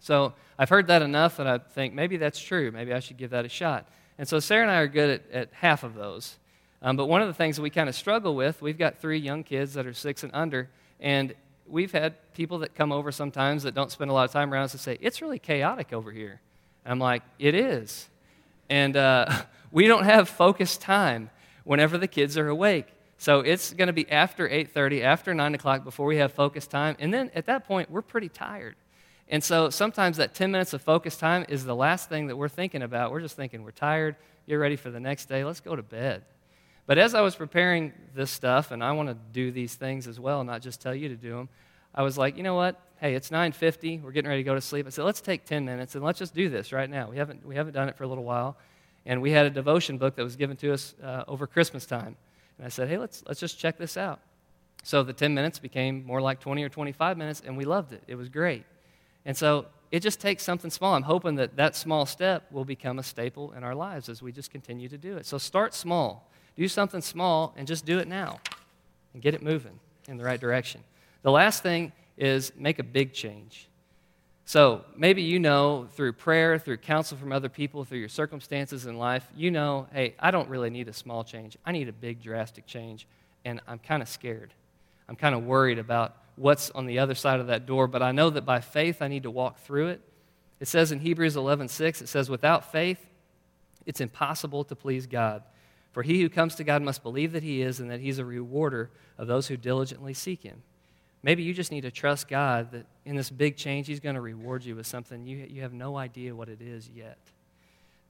[0.00, 2.70] So I've heard that enough that I think maybe that's true.
[2.70, 3.88] Maybe I should give that a shot.
[4.18, 6.36] And so Sarah and I are good at, at half of those.
[6.82, 9.18] Um, but one of the things that we kind of struggle with, we've got three
[9.18, 10.68] young kids that are six and under,
[11.00, 11.34] and
[11.66, 14.64] we've had people that come over sometimes that don't spend a lot of time around
[14.64, 16.40] us and say, It's really chaotic over here.
[16.84, 18.08] And I'm like, It is.
[18.70, 21.30] And uh, we don't have focused time
[21.64, 22.86] whenever the kids are awake.
[23.18, 26.96] So it's going to be after 8:30, after 9 o'clock before we have focus time.
[27.00, 28.76] And then at that point, we're pretty tired.
[29.28, 32.48] And so sometimes that 10 minutes of focus time is the last thing that we're
[32.48, 33.10] thinking about.
[33.10, 36.22] We're just thinking, we're tired, get ready for the next day, let's go to bed.
[36.86, 40.18] But as I was preparing this stuff, and I want to do these things as
[40.18, 41.50] well, not just tell you to do them,
[41.94, 42.80] I was like, you know what?
[42.96, 44.02] Hey, it's 9:50.
[44.02, 44.86] We're getting ready to go to sleep.
[44.86, 47.10] I said, let's take 10 minutes and let's just do this right now.
[47.10, 48.56] We haven't we haven't done it for a little while,
[49.04, 52.16] and we had a devotion book that was given to us uh, over Christmas time.
[52.56, 54.20] And I said, hey, let's, let's just check this out.
[54.82, 58.02] So the 10 minutes became more like 20 or 25 minutes, and we loved it.
[58.06, 58.64] It was great.
[59.24, 60.94] And so it just takes something small.
[60.94, 64.32] I'm hoping that that small step will become a staple in our lives as we
[64.32, 65.26] just continue to do it.
[65.26, 66.30] So start small.
[66.56, 68.40] Do something small and just do it now
[69.14, 69.78] and get it moving
[70.08, 70.82] in the right direction.
[71.22, 73.68] The last thing is make a big change.
[74.44, 78.96] So maybe you know through prayer, through counsel from other people, through your circumstances in
[78.96, 81.56] life, you know, hey, I don't really need a small change.
[81.66, 83.06] I need a big, drastic change.
[83.44, 84.52] And I'm kind of scared.
[85.08, 88.12] I'm kind of worried about what's on the other side of that door, but I
[88.12, 90.00] know that by faith I need to walk through it.
[90.60, 93.06] It says in Hebrews 11:6, it says, without faith,
[93.86, 95.42] it's impossible to please God.
[95.92, 98.24] For he who comes to God must believe that he is and that he's a
[98.24, 100.62] rewarder of those who diligently seek him.
[101.22, 104.20] Maybe you just need to trust God that in this big change, He's going to
[104.20, 107.18] reward you with something you, you have no idea what it is yet.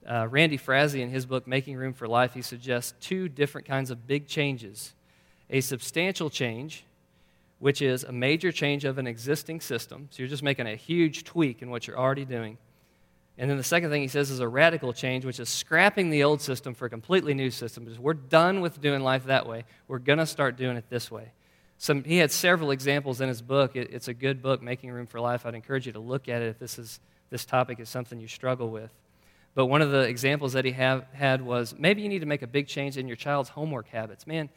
[0.07, 3.91] Uh, Randy Frazee, in his book Making Room for Life, he suggests two different kinds
[3.91, 4.93] of big changes
[5.51, 6.85] a substantial change,
[7.59, 10.09] which is a major change of an existing system.
[10.11, 12.59] So you're just making a huge tweak in what you're already doing.
[13.37, 16.25] And then the second thing he says is a radical change, which is scrapping the
[16.25, 17.85] old system for a completely new system.
[17.85, 19.65] Because we're done with doing life that way.
[19.87, 21.33] We're going to start doing it this way.
[21.79, 23.77] Some, he had several examples in his book.
[23.77, 25.47] It, it's a good book, Making Room for Life.
[25.47, 26.99] I'd encourage you to look at it if this, is,
[27.31, 28.91] this topic is something you struggle with.
[29.55, 32.43] But one of the examples that he have, had was maybe you need to make
[32.43, 34.27] a big change in your child's homework habits.
[34.27, 34.49] Man,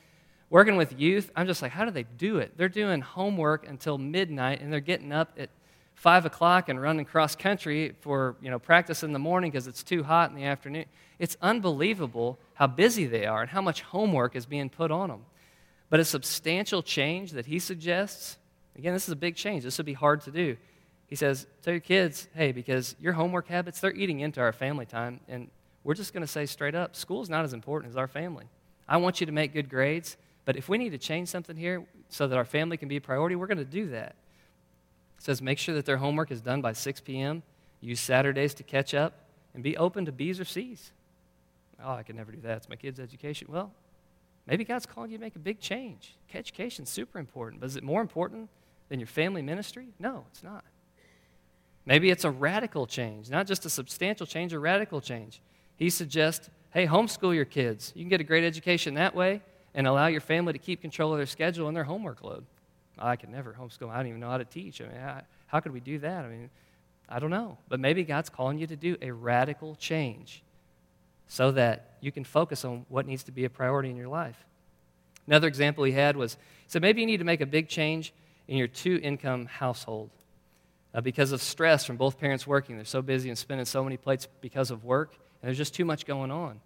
[0.51, 2.51] working with youth, I'm just like, how do they do it?
[2.57, 5.49] They're doing homework until midnight, and they're getting up at
[5.95, 9.81] 5 o'clock and running cross country for you know, practice in the morning because it's
[9.81, 10.85] too hot in the afternoon.
[11.19, 15.25] It's unbelievable how busy they are and how much homework is being put on them.
[15.89, 18.37] But a substantial change that he suggests,
[18.77, 19.63] again, this is a big change.
[19.63, 20.57] This would be hard to do.
[21.07, 24.85] He says, Tell your kids, hey, because your homework habits, they're eating into our family
[24.85, 25.21] time.
[25.27, 25.49] And
[25.83, 28.45] we're just going to say straight up school's not as important as our family.
[28.87, 31.85] I want you to make good grades, but if we need to change something here
[32.09, 34.15] so that our family can be a priority, we're going to do that.
[35.17, 37.43] It says, Make sure that their homework is done by 6 p.m.,
[37.79, 39.13] use Saturdays to catch up,
[39.53, 40.91] and be open to B's or C's.
[41.83, 42.57] Oh, I can never do that.
[42.57, 43.47] It's my kid's education.
[43.51, 43.71] Well,
[44.47, 46.15] maybe God's calling you to make a big change.
[46.33, 48.49] Education's super important, but is it more important
[48.89, 49.87] than your family ministry?
[49.99, 50.63] No, it's not.
[51.85, 55.41] Maybe it's a radical change, not just a substantial change, a radical change.
[55.75, 57.91] He suggests, hey, homeschool your kids.
[57.95, 59.41] You can get a great education that way
[59.73, 62.45] and allow your family to keep control of their schedule and their homework load.
[62.99, 63.89] I could never homeschool.
[63.89, 64.81] I don't even know how to teach.
[64.81, 64.99] I mean,
[65.47, 66.25] how could we do that?
[66.25, 66.49] I mean,
[67.09, 67.57] I don't know.
[67.67, 70.43] But maybe God's calling you to do a radical change
[71.27, 74.45] so that you can focus on what needs to be a priority in your life.
[75.27, 78.13] Another example he had was so maybe you need to make a big change
[78.47, 80.09] in your two income household
[80.93, 82.75] uh, because of stress from both parents working.
[82.75, 85.85] They're so busy and spinning so many plates because of work, and there's just too
[85.85, 86.59] much going on.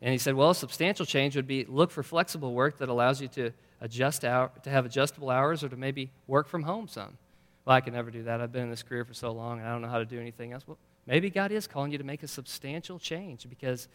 [0.00, 3.20] And he said, well, a substantial change would be look for flexible work that allows
[3.20, 7.16] you to adjust out, to have adjustable hours or to maybe work from home some.
[7.64, 8.40] Well, I can never do that.
[8.40, 10.20] I've been in this career for so long, and I don't know how to do
[10.20, 10.66] anything else.
[10.66, 13.88] Well, maybe God is calling you to make a substantial change because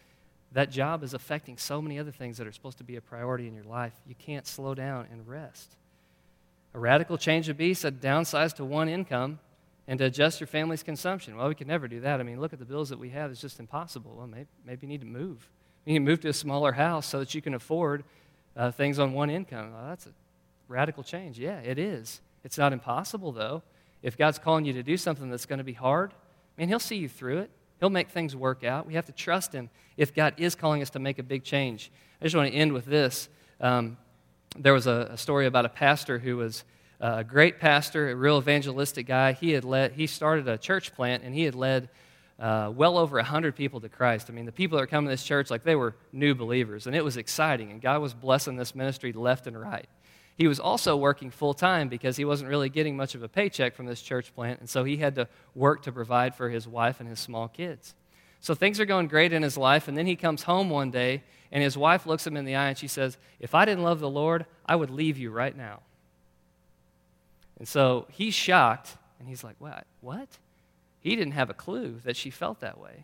[0.52, 3.48] that job is affecting so many other things that are supposed to be a priority
[3.48, 3.94] in your life.
[4.06, 5.76] You can't slow down and rest.
[6.76, 9.40] A radical change would be said downsize to one income
[9.88, 11.36] and to adjust your family's consumption.
[11.36, 12.20] Well, we can never do that.
[12.20, 13.32] I mean, look at the bills that we have.
[13.32, 14.14] It's just impossible.
[14.18, 15.50] Well, maybe, maybe you need to move.
[15.86, 18.06] You move to a smaller house so that you can afford
[18.56, 19.74] uh, things on one income.
[19.74, 20.12] Well, that's a
[20.68, 21.38] radical change.
[21.38, 22.22] Yeah, it is.
[22.44, 23.64] It's not impossible, though.
[24.02, 26.80] If God's calling you to do something that's going to be hard, I mean, He'll
[26.80, 27.52] see you through it.
[27.80, 28.86] He'll make things work out.
[28.86, 31.92] We have to trust Him if God is calling us to make a big change.
[32.22, 33.28] I just want to end with this.
[33.60, 33.98] Um,
[34.58, 36.64] there was a, a, story about a pastor who was
[37.02, 39.34] uh, a great pastor, a real evangelistic guy.
[39.34, 41.90] He had led, he started a church plant, and he had led
[42.40, 44.28] uh, well over 100 people to Christ.
[44.30, 46.88] I mean, the people that were coming to this church, like they were new believers,
[46.88, 49.88] and it was exciting, and God was blessing this ministry left and right.
[50.36, 53.76] He was also working full time because he wasn't really getting much of a paycheck
[53.76, 57.00] from this church plant, and so he had to work to provide for his wife
[57.00, 57.94] and his small kids.
[58.42, 61.24] So things are going great in his life, and then he comes home one day,
[61.52, 64.00] and his wife looks him in the eye and she says, If I didn't love
[64.00, 65.82] the Lord, I would leave you right now.
[67.60, 69.86] And so he's shocked, and he's like, What?
[70.02, 70.28] What?
[71.04, 73.04] He didn't have a clue that she felt that way.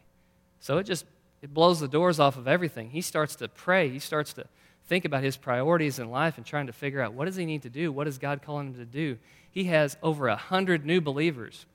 [0.62, 1.06] So it just
[1.42, 2.90] it blows the doors off of everything.
[2.90, 3.90] He starts to pray.
[3.90, 4.46] He starts to
[4.88, 7.62] think about his priorities in life and trying to figure out what does he need
[7.64, 7.92] to do?
[7.92, 9.18] What is God calling him to do?
[9.52, 11.66] He has over a hundred new believers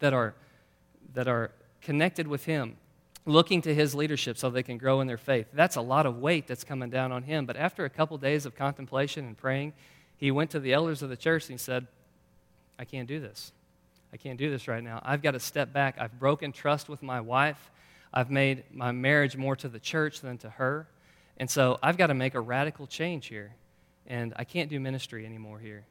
[0.00, 0.34] that are
[1.12, 1.52] that are
[1.82, 2.76] connected with him,
[3.26, 5.48] looking to his leadership so they can grow in their faith.
[5.52, 7.44] That's a lot of weight that's coming down on him.
[7.44, 9.74] But after a couple days of contemplation and praying,
[10.16, 11.86] he went to the elders of the church and he said,
[12.78, 13.52] I can't do this.
[14.12, 15.02] I can't do this right now.
[15.04, 15.96] I've got to step back.
[15.98, 17.70] I've broken trust with my wife.
[18.12, 20.88] I've made my marriage more to the church than to her.
[21.36, 23.54] And so I've got to make a radical change here.
[24.06, 25.84] And I can't do ministry anymore here.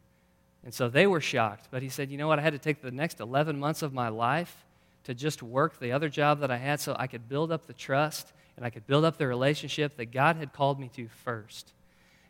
[0.63, 1.67] And so they were shocked.
[1.69, 2.39] But he said, You know what?
[2.39, 4.65] I had to take the next 11 months of my life
[5.03, 7.73] to just work the other job that I had so I could build up the
[7.73, 11.71] trust and I could build up the relationship that God had called me to first.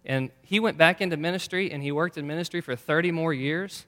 [0.06, 3.86] And he went back into ministry and he worked in ministry for 30 more years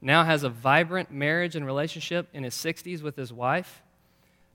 [0.00, 3.82] now has a vibrant marriage and relationship in his 60s with his wife.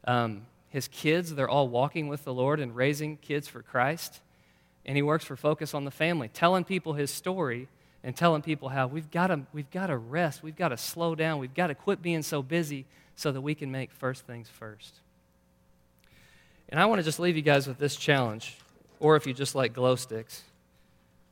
[0.06, 4.22] Um, his kids, they're all walking with the Lord and raising kids for Christ.
[4.86, 7.68] And he works for Focus on the Family, telling people his story
[8.04, 11.16] and telling people how we've got to, we've got to rest, we've got to slow
[11.16, 12.86] down, we've got to quit being so busy
[13.16, 14.96] so that we can make first things first.
[16.70, 18.56] And I want to just leave you guys with this challenge,
[19.00, 20.44] or if you just like glow sticks.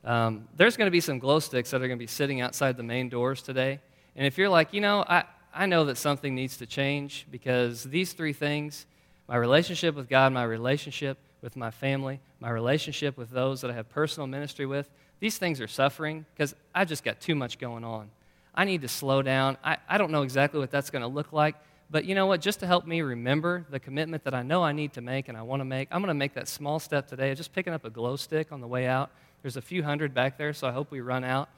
[0.04, 2.76] Um, there's going to be some glow sticks that are going to be sitting outside
[2.76, 3.80] the main doors today.
[4.18, 7.84] And if you're like, you know, I, I know that something needs to change because
[7.84, 8.84] these three things
[9.28, 13.74] my relationship with God, my relationship with my family, my relationship with those that I
[13.74, 14.90] have personal ministry with
[15.20, 18.10] these things are suffering because I've just got too much going on.
[18.54, 19.56] I need to slow down.
[19.62, 21.54] I, I don't know exactly what that's going to look like,
[21.90, 22.40] but you know what?
[22.40, 25.36] Just to help me remember the commitment that I know I need to make and
[25.36, 27.34] I want to make, I'm going to make that small step today.
[27.34, 29.10] Just picking up a glow stick on the way out.
[29.42, 31.48] There's a few hundred back there, so I hope we run out.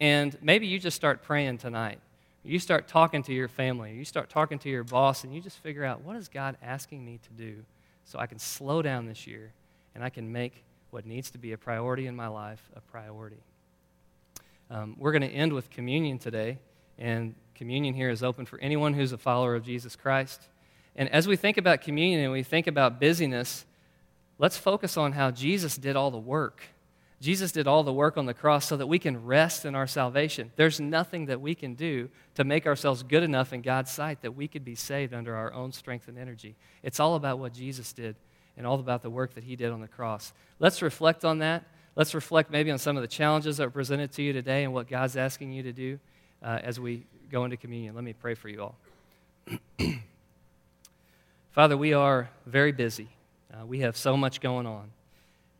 [0.00, 2.00] And maybe you just start praying tonight.
[2.44, 3.92] You start talking to your family.
[3.92, 7.04] You start talking to your boss, and you just figure out what is God asking
[7.04, 7.64] me to do
[8.04, 9.52] so I can slow down this year
[9.94, 13.42] and I can make what needs to be a priority in my life a priority.
[14.70, 16.58] Um, we're going to end with communion today,
[16.98, 20.42] and communion here is open for anyone who's a follower of Jesus Christ.
[20.94, 23.64] And as we think about communion and we think about busyness,
[24.38, 26.62] let's focus on how Jesus did all the work
[27.20, 29.86] Jesus did all the work on the cross so that we can rest in our
[29.86, 30.52] salvation.
[30.56, 34.36] There's nothing that we can do to make ourselves good enough in God's sight that
[34.36, 36.56] we could be saved under our own strength and energy.
[36.82, 38.16] It's all about what Jesus did
[38.56, 40.34] and all about the work that he did on the cross.
[40.58, 41.64] Let's reflect on that.
[41.94, 44.74] Let's reflect maybe on some of the challenges that are presented to you today and
[44.74, 45.98] what God's asking you to do
[46.42, 47.94] uh, as we go into communion.
[47.94, 48.76] Let me pray for you all.
[51.52, 53.08] Father, we are very busy.
[53.50, 54.90] Uh, we have so much going on.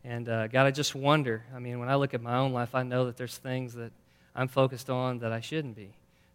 [0.03, 1.43] And uh, God, I just wonder.
[1.55, 3.91] I mean, when I look at my own life, I know that there's things that
[4.35, 5.89] I'm focused on that I shouldn't be.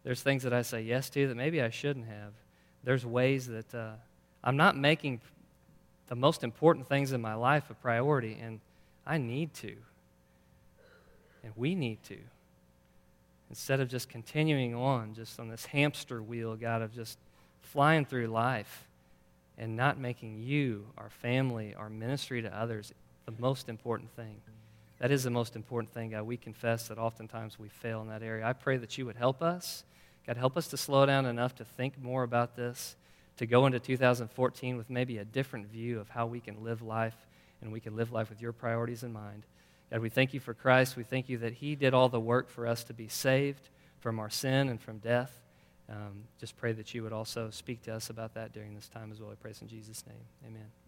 [0.05, 2.33] There's things that I say yes to that maybe I shouldn't have.
[2.85, 3.93] There's ways that uh,
[4.43, 5.21] I'm not making
[6.09, 8.61] the most important things in my life a priority, and
[9.07, 9.75] I need to.
[11.45, 12.19] And we need to.
[13.49, 17.19] Instead of just continuing on, just on this hamster wheel, God, of just
[17.61, 18.87] flying through life
[19.59, 22.93] and not making you, our family, our ministry to others
[23.37, 24.41] the most important thing.
[24.99, 26.23] That is the most important thing, God.
[26.23, 28.47] We confess that oftentimes we fail in that area.
[28.47, 29.85] I pray that you would help us.
[30.27, 32.95] God, help us to slow down enough to think more about this,
[33.39, 37.27] to go into 2014 with maybe a different view of how we can live life
[37.61, 39.45] and we can live life with your priorities in mind.
[39.91, 40.97] God, we thank you for Christ.
[40.97, 43.69] We thank you that he did all the work for us to be saved
[43.99, 45.33] from our sin and from death.
[45.89, 49.11] Um, just pray that you would also speak to us about that during this time
[49.13, 49.31] as well.
[49.31, 50.25] I pray in Jesus' name.
[50.47, 50.82] Amen.